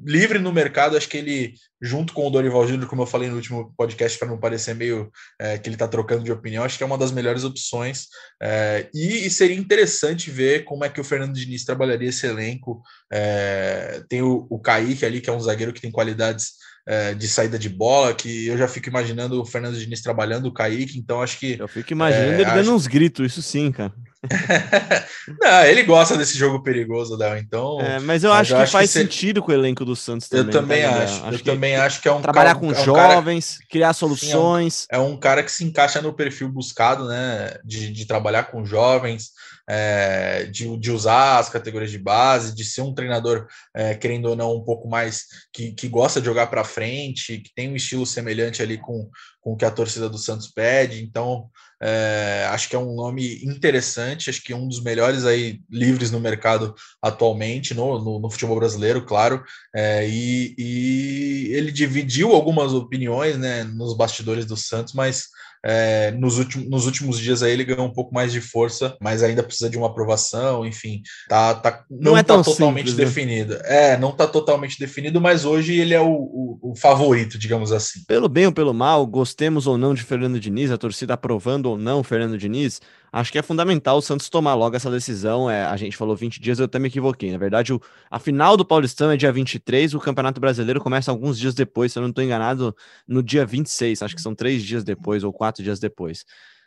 livre 0.05 0.39
no 0.39 0.53
mercado, 0.53 0.97
acho 0.97 1.09
que 1.09 1.19
ele, 1.19 1.55
junto 1.81 2.13
com 2.15 2.27
o 2.27 2.31
Dorival 2.31 2.67
Júnior, 2.67 2.89
como 2.89 3.03
eu 3.03 3.07
falei 3.07 3.29
no 3.29 3.37
último 3.37 3.73
podcast, 3.77 4.19
para 4.19 4.29
não 4.29 4.39
parecer 4.41 4.75
meio 4.75 5.11
é, 5.41 5.59
que 5.59 5.69
ele 5.69 5.77
está 5.77 5.87
trocando 5.87 6.25
de 6.25 6.33
opinião, 6.33 6.65
acho 6.65 6.77
que 6.79 6.83
é 6.83 6.87
uma 6.87 6.99
das 6.99 7.13
melhores 7.13 7.45
opções. 7.45 8.07
É, 8.43 8.89
e, 8.95 9.27
e 9.27 9.31
seria 9.31 9.57
interessante 9.57 10.31
ver 10.31 10.65
como 10.65 10.85
é 10.85 10.89
que 10.89 11.01
o 11.01 11.05
Fernando 11.05 11.35
Diniz 11.35 11.65
trabalharia 11.65 12.09
esse 12.09 12.27
elenco. 12.27 12.83
É, 13.13 14.03
tem 14.09 14.23
o, 14.23 14.47
o 14.51 14.59
Kaique 14.59 15.05
ali, 15.05 15.21
que 15.21 15.29
é 15.29 15.33
um 15.33 15.41
zagueiro 15.41 15.73
que 15.73 15.81
tem 15.81 15.91
qualidades 15.91 16.53
é, 16.87 17.13
de 17.13 17.29
saída 17.29 17.59
de 17.59 17.69
bola, 17.69 18.15
que 18.15 18.47
eu 18.47 18.57
já 18.57 18.67
fico 18.67 18.89
imaginando 18.89 19.41
o 19.41 19.45
Fernando 19.45 19.79
Diniz 19.79 20.01
trabalhando 20.01 20.47
o 20.47 20.53
Kaique, 20.55 20.99
então 20.99 21.21
acho 21.21 21.39
que. 21.39 21.57
Eu 21.59 21.69
fico 21.69 21.93
imaginando 21.93 22.31
É, 22.33 22.35
ele 22.37 22.45
dando 22.47 22.61
acho- 22.61 22.75
uns 22.75 22.87
gritos, 22.87 23.27
isso 23.33 23.43
sim, 23.43 23.71
cara. 23.71 23.93
Não, 25.41 25.63
ele 25.65 25.83
gosta 25.85 26.17
desse 26.17 26.37
jogo 26.37 26.63
perigoso, 26.63 27.17
Léo, 27.17 27.37
então. 27.39 27.81
É, 27.81 27.99
mas 28.01 28.25
eu 28.25 28.33
acho 28.33 28.53
eu 28.53 28.57
que 28.57 28.63
acho 28.63 28.71
que 28.73 28.79
faz 28.79 28.91
se- 28.91 29.01
sentido 29.01 29.43
com 29.43 29.51
o 29.51 29.55
elenco 29.55 29.85
do 29.85 29.95
Santos 29.95 30.29
também. 30.29 30.47
eu 30.47 30.51
também 30.51 30.83
tá, 30.83 30.89
Gabriel? 30.91 31.09
acho. 31.09 31.25
eu 31.27 31.39
que 31.39 31.45
também 31.45 31.77
acho 31.77 32.01
que 32.03 32.09
é 32.09 32.13
um 32.13 32.21
Trabalhar 32.23 32.55
cara- 32.55 32.59
com 32.61 32.67
é 32.67 32.71
um 32.71 32.75
cara- 32.95 33.15
jovens, 33.15 33.59
criar 33.71 33.93
soluções. 33.93 34.87
é 34.91 34.99
um 34.99 35.17
cara 35.17 35.43
que 35.43 35.53
se 35.53 35.65
encaixa 35.65 36.01
no 36.03 36.13
perfil 36.13 36.49
buscado, 36.49 37.07
né? 37.07 37.57
De, 37.65 37.93
de 37.93 38.07
trabalhar 38.07 38.45
com 38.45 38.65
jovens, 38.65 39.31
é, 39.71 40.45
de, 40.45 40.77
de 40.79 40.91
usar 40.91 41.39
as 41.39 41.49
categorias 41.49 41.91
de 41.91 41.99
base, 41.99 42.55
de 42.55 42.65
ser 42.65 42.81
um 42.83 42.95
treinador, 42.95 43.47
é, 43.75 43.95
querendo 43.95 44.27
ou 44.31 44.37
não, 44.37 44.55
um 44.57 44.65
pouco 44.65 44.89
mais 44.89 45.25
que, 45.53 45.73
que 45.73 45.89
gosta 45.89 46.21
de 46.21 46.27
jogar 46.27 46.47
para 46.49 46.65
frente, 46.65 47.39
que 47.39 47.51
tem 47.55 47.71
um 47.71 47.77
estilo 47.77 48.07
semelhante 48.07 48.63
ali 48.63 48.79
com, 48.79 49.09
com 49.49 49.55
o 49.55 49.57
que 49.57 49.65
a 49.65 49.71
torcida 49.71 50.11
do 50.11 50.19
Santos 50.19 50.49
pede. 50.49 51.03
Então, 51.03 51.49
é, 51.81 52.47
acho 52.51 52.69
que 52.69 52.77
é 52.77 52.79
um 52.79 52.95
nome 52.95 53.43
interessante, 53.43 54.29
acho 54.29 54.43
que 54.43 54.53
é 54.53 54.57
um 54.57 54.69
dos 54.69 54.83
melhores 54.83 55.25
aí 55.25 55.61
livres 55.71 56.11
no 56.11 56.21
mercado 56.21 56.75
atualmente, 57.01 57.73
no, 57.73 57.99
no, 57.99 58.21
no 58.21 58.31
futebol 58.31 58.57
brasileiro, 58.57 59.07
claro. 59.07 59.43
É, 59.75 60.07
e, 60.07 60.55
e 60.59 61.49
ele 61.55 61.73
dividiu 61.73 62.33
algumas 62.33 62.75
opiniões 62.75 63.39
né, 63.39 63.65
nos 63.65 63.97
bastidores 63.97 64.45
do 64.45 64.57
Santos, 64.57 64.93
mas 64.93 65.29
é, 65.65 66.13
nos, 66.13 66.39
últimos, 66.39 66.69
nos 66.69 66.87
últimos 66.87 67.19
dias 67.19 67.43
aí 67.43 67.53
ele 67.53 67.65
ganhou 67.65 67.87
um 67.87 67.93
pouco 67.93 68.15
mais 68.15 68.33
de 68.33 68.41
força, 68.41 68.97
mas 69.01 69.23
ainda 69.23 69.43
precisa 69.43 69.69
de 69.69 69.77
uma 69.77 69.89
aprovação, 69.89 70.65
enfim, 70.65 71.03
tá, 71.29 71.55
tá, 71.55 71.85
não, 71.91 72.13
Não 72.13 72.19
é 72.19 72.23
tá 72.23 72.35
tão 72.35 72.43
totalmente 72.43 72.91
simples, 72.91 72.97
né? 72.97 73.05
definido. 73.05 73.55
É, 73.65 73.97
não 73.97 74.13
tá 74.13 74.27
totalmente 74.27 74.79
definido, 74.79 75.21
mas 75.21 75.45
hoje 75.45 75.75
ele 75.79 75.95
é 75.95 76.01
o, 76.01 76.13
o, 76.13 76.59
o 76.73 76.77
favorito, 76.77 77.39
digamos 77.39 77.73
assim. 77.73 78.01
Pelo 78.07 78.29
bem 78.29 78.47
ou 78.47 78.53
pelo 78.53 78.73
mal, 78.73 79.07
gostemos 79.39 79.69
ou 79.69 79.79
não 79.79 79.95
de 79.95 80.03
Fernando 80.03 80.41
Diniz, 80.41 80.69
a 80.73 80.77
torcida 80.77 81.15
aprovando 81.15 81.67
ou 81.67 81.79
não 81.79 82.03
Fernando 82.03 82.37
Diniz, 82.37 82.83
acho 83.13 83.31
que 83.31 83.39
é 83.39 83.43
fundamental 83.43 83.99
o 83.99 84.03
Santos 84.03 84.29
tomar 84.29 84.55
logo 84.55 84.75
essa 84.75 84.91
decisão. 84.91 85.49
É, 85.49 85.65
a 85.65 85.77
gente 85.77 85.97
falou 85.97 86.17
20 86.17 86.41
dias, 86.41 86.59
eu 86.59 86.65
até 86.65 86.77
me 86.81 86.89
equivoquei. 86.89 87.31
Na 87.31 87.39
verdade, 87.39 87.73
o, 87.73 87.81
a 88.11 88.19
final 88.19 88.57
do 88.57 88.65
Paulistão 88.65 89.13
é 89.13 89.17
dia 89.17 89.31
23, 89.31 89.95
o 89.95 90.01
Campeonato 90.01 90.41
Brasileiro 90.41 90.81
começa 90.81 91.13
alguns 91.13 91.39
dias 91.39 91.55
depois, 91.55 91.93
se 91.93 92.01
eu 92.01 92.03
não 92.03 92.11
estou 92.11 92.25
enganado, 92.25 92.75
no 93.07 93.23
dia 93.23 93.47
26. 93.47 94.03
Acho 94.03 94.17
que 94.17 94.21
são 94.21 94.35
três 94.35 94.61
dias 94.65 94.83
depois 94.83 95.23
ou 95.23 95.33
quatro 95.33 95.63
dias 95.63 95.79
depois. 95.79 96.25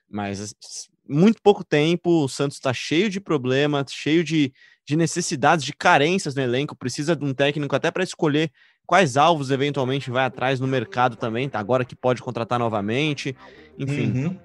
Mas 0.09 0.55
muito 1.09 1.41
pouco 1.41 1.65
tempo, 1.65 2.23
o 2.23 2.29
Santos 2.29 2.55
está 2.55 2.73
cheio 2.73 3.09
de 3.09 3.19
problemas, 3.19 3.91
cheio 3.91 4.23
de, 4.23 4.53
de 4.85 4.95
necessidades, 4.95 5.65
de 5.65 5.73
carências 5.73 6.35
no 6.35 6.41
elenco, 6.41 6.73
precisa 6.73 7.17
de 7.17 7.25
um 7.25 7.33
técnico 7.33 7.75
até 7.75 7.91
para 7.91 8.03
escolher 8.03 8.49
quais 8.91 9.15
alvos 9.15 9.51
eventualmente 9.51 10.11
vai 10.11 10.25
atrás 10.25 10.59
no 10.59 10.67
mercado 10.67 11.15
também, 11.15 11.47
tá? 11.47 11.57
agora 11.57 11.85
que 11.85 11.95
pode 11.95 12.21
contratar 12.21 12.59
novamente. 12.59 13.33
Enfim, 13.79 14.11
Uhum. 14.11 14.37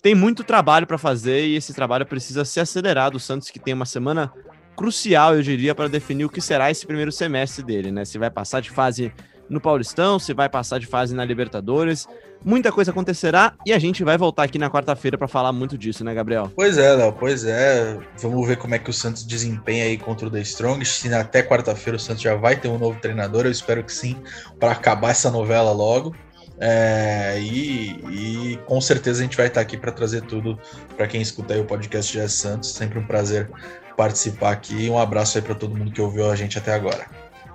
tem 0.00 0.14
muito 0.14 0.42
trabalho 0.42 0.86
para 0.86 0.96
fazer 0.96 1.46
e 1.46 1.54
esse 1.54 1.74
trabalho 1.74 2.06
precisa 2.06 2.42
ser 2.42 2.60
acelerado. 2.60 3.16
O 3.16 3.20
Santos 3.20 3.50
que 3.50 3.58
tem 3.58 3.74
uma 3.74 3.84
semana 3.84 4.32
crucial, 4.74 5.34
eu 5.34 5.42
diria, 5.42 5.74
para 5.74 5.86
definir 5.86 6.24
o 6.24 6.30
que 6.30 6.40
será 6.40 6.70
esse 6.70 6.86
primeiro 6.86 7.12
semestre 7.12 7.62
dele, 7.62 7.90
né? 7.92 8.06
Se 8.06 8.16
vai 8.16 8.30
passar 8.30 8.62
de 8.62 8.70
fase 8.70 9.12
no 9.50 9.60
Paulistão, 9.60 10.18
se 10.18 10.32
vai 10.32 10.48
passar 10.48 10.78
de 10.78 10.86
fase 10.86 11.14
na 11.14 11.24
Libertadores. 11.24 12.06
Muita 12.42 12.72
coisa 12.72 12.90
acontecerá 12.90 13.52
e 13.66 13.72
a 13.72 13.78
gente 13.78 14.02
vai 14.02 14.16
voltar 14.16 14.44
aqui 14.44 14.58
na 14.58 14.70
quarta-feira 14.70 15.18
para 15.18 15.28
falar 15.28 15.52
muito 15.52 15.76
disso, 15.76 16.02
né, 16.02 16.14
Gabriel? 16.14 16.50
Pois 16.56 16.78
é, 16.78 16.94
Léo, 16.94 17.12
pois 17.12 17.44
é. 17.44 17.98
Vamos 18.22 18.48
ver 18.48 18.56
como 18.56 18.74
é 18.74 18.78
que 18.78 18.88
o 18.88 18.92
Santos 18.92 19.24
desempenha 19.24 19.84
aí 19.84 19.98
contra 19.98 20.26
o 20.26 20.30
The 20.30 20.40
Strongest. 20.40 21.02
Se 21.02 21.12
até 21.12 21.42
quarta-feira 21.42 21.96
o 21.96 22.00
Santos 22.00 22.22
já 22.22 22.34
vai 22.34 22.56
ter 22.56 22.68
um 22.68 22.78
novo 22.78 22.98
treinador, 23.00 23.44
eu 23.44 23.50
espero 23.50 23.84
que 23.84 23.92
sim, 23.92 24.16
para 24.58 24.72
acabar 24.72 25.10
essa 25.10 25.30
novela 25.30 25.72
logo. 25.72 26.14
É, 26.62 27.38
e, 27.40 28.52
e 28.52 28.56
com 28.66 28.80
certeza 28.80 29.20
a 29.20 29.22
gente 29.22 29.36
vai 29.36 29.46
estar 29.46 29.62
aqui 29.62 29.78
para 29.78 29.90
trazer 29.90 30.20
tudo 30.22 30.58
para 30.94 31.06
quem 31.06 31.20
escuta 31.20 31.54
aí 31.54 31.60
o 31.60 31.64
podcast 31.64 32.16
de 32.16 32.28
Santos. 32.28 32.72
Sempre 32.72 32.98
um 32.98 33.06
prazer 33.06 33.50
participar 33.96 34.52
aqui. 34.52 34.88
Um 34.88 34.98
abraço 34.98 35.36
aí 35.36 35.42
para 35.42 35.54
todo 35.54 35.76
mundo 35.76 35.90
que 35.90 36.00
ouviu 36.00 36.30
a 36.30 36.36
gente 36.36 36.56
até 36.56 36.72
agora. 36.72 37.06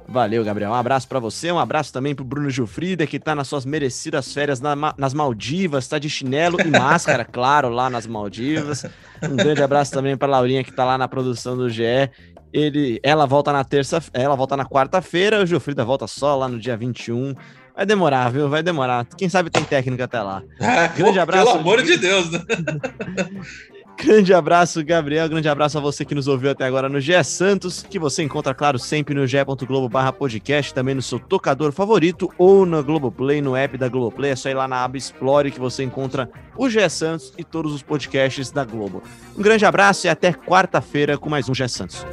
Valeu, 0.08 0.44
Gabriel. 0.44 0.72
Um 0.72 0.76
abraço 0.76 1.08
para 1.08 1.20
você, 1.20 1.52
um 1.52 1.60
abraço 1.60 1.92
também 1.92 2.14
pro 2.14 2.24
Bruno 2.24 2.50
Gilfrida, 2.50 3.08
que 3.08 3.20
tá 3.20 3.34
nas 3.34 3.48
suas 3.48 3.66
merecidas 3.66 4.34
férias 4.34 4.62
na, 4.62 4.94
nas 4.98 5.14
Maldivas, 5.14 5.88
tá 5.88 5.98
de 5.98 6.10
chinelo 6.10 6.58
e 6.62 6.68
máscara, 6.68 7.26
claro, 7.30 7.70
lá 7.70 7.90
nas 7.90 8.06
Maldivas. 8.06 8.86
Um 9.24 9.36
grande 9.36 9.64
abraço 9.64 9.92
também 9.92 10.16
para 10.16 10.28
Laurinha, 10.28 10.64
que 10.64 10.72
tá 10.72 10.86
lá 10.86 10.98
na 10.98 11.08
produção 11.08 11.58
do 11.58 11.70
GE. 11.70 12.10
Ele, 12.54 13.00
ela 13.04 13.26
volta 13.26 13.52
na 13.52 13.64
terça, 13.64 14.02
ela 14.14 14.36
volta 14.36 14.56
na 14.56 14.66
quarta-feira, 14.66 15.42
o 15.42 15.46
Gilfrida 15.46 15.84
volta 15.84 16.08
só 16.08 16.36
lá 16.36 16.48
no 16.48 16.60
dia 16.60 16.78
21. 16.78 17.34
Vai 17.76 17.86
demorar, 17.86 18.30
viu? 18.30 18.48
Vai 18.48 18.64
demorar. 18.64 19.06
Quem 19.18 19.28
sabe 19.28 19.50
tem 19.50 19.64
técnica 19.64 20.06
até 20.06 20.22
lá. 20.22 20.42
Grande 20.96 21.20
abraço. 21.20 21.48
Pelo 21.48 21.60
amor 21.60 21.82
de 21.84 21.98
Deus, 21.98 22.32
né? 22.32 22.40
Grande 23.98 24.34
abraço, 24.34 24.84
Gabriel. 24.84 25.28
Grande 25.28 25.48
abraço 25.48 25.78
a 25.78 25.82
você 25.82 26.04
que 26.04 26.14
nos 26.14 26.28
ouviu 26.28 26.52
até 26.52 26.66
agora 26.66 26.90
no 26.90 27.00
GE 27.00 27.24
Santos, 27.24 27.82
que 27.82 27.98
você 27.98 28.24
encontra, 28.24 28.54
claro, 28.54 28.78
sempre 28.78 29.16
no 29.16 29.26
ge.globo 29.26 29.90
podcast, 30.18 30.74
também 30.74 30.94
no 30.94 31.02
seu 31.02 31.20
tocador 31.20 31.72
favorito 31.72 32.30
ou 32.38 32.66
no 32.66 32.84
Globoplay, 32.84 33.42
no 33.42 33.56
app 33.56 33.78
da 33.78 33.88
Globoplay. 33.88 34.32
É 34.32 34.36
só 34.36 34.50
ir 34.50 34.54
lá 34.54 34.68
na 34.68 34.84
aba 34.84 34.98
Explore 34.98 35.52
que 35.52 35.60
você 35.60 35.84
encontra 35.84 36.30
o 36.58 36.70
GE 36.70 36.88
Santos 36.90 37.34
e 37.38 37.44
todos 37.44 37.74
os 37.74 37.82
podcasts 37.82 38.52
da 38.52 38.64
Globo. 38.64 39.02
Um 39.38 39.42
grande 39.42 39.66
abraço 39.66 40.08
e 40.08 40.10
até 40.10 40.32
quarta-feira 40.34 41.18
com 41.18 41.30
mais 41.30 41.50
um 41.50 41.54
GE 41.54 41.68
Santos. 41.68 42.06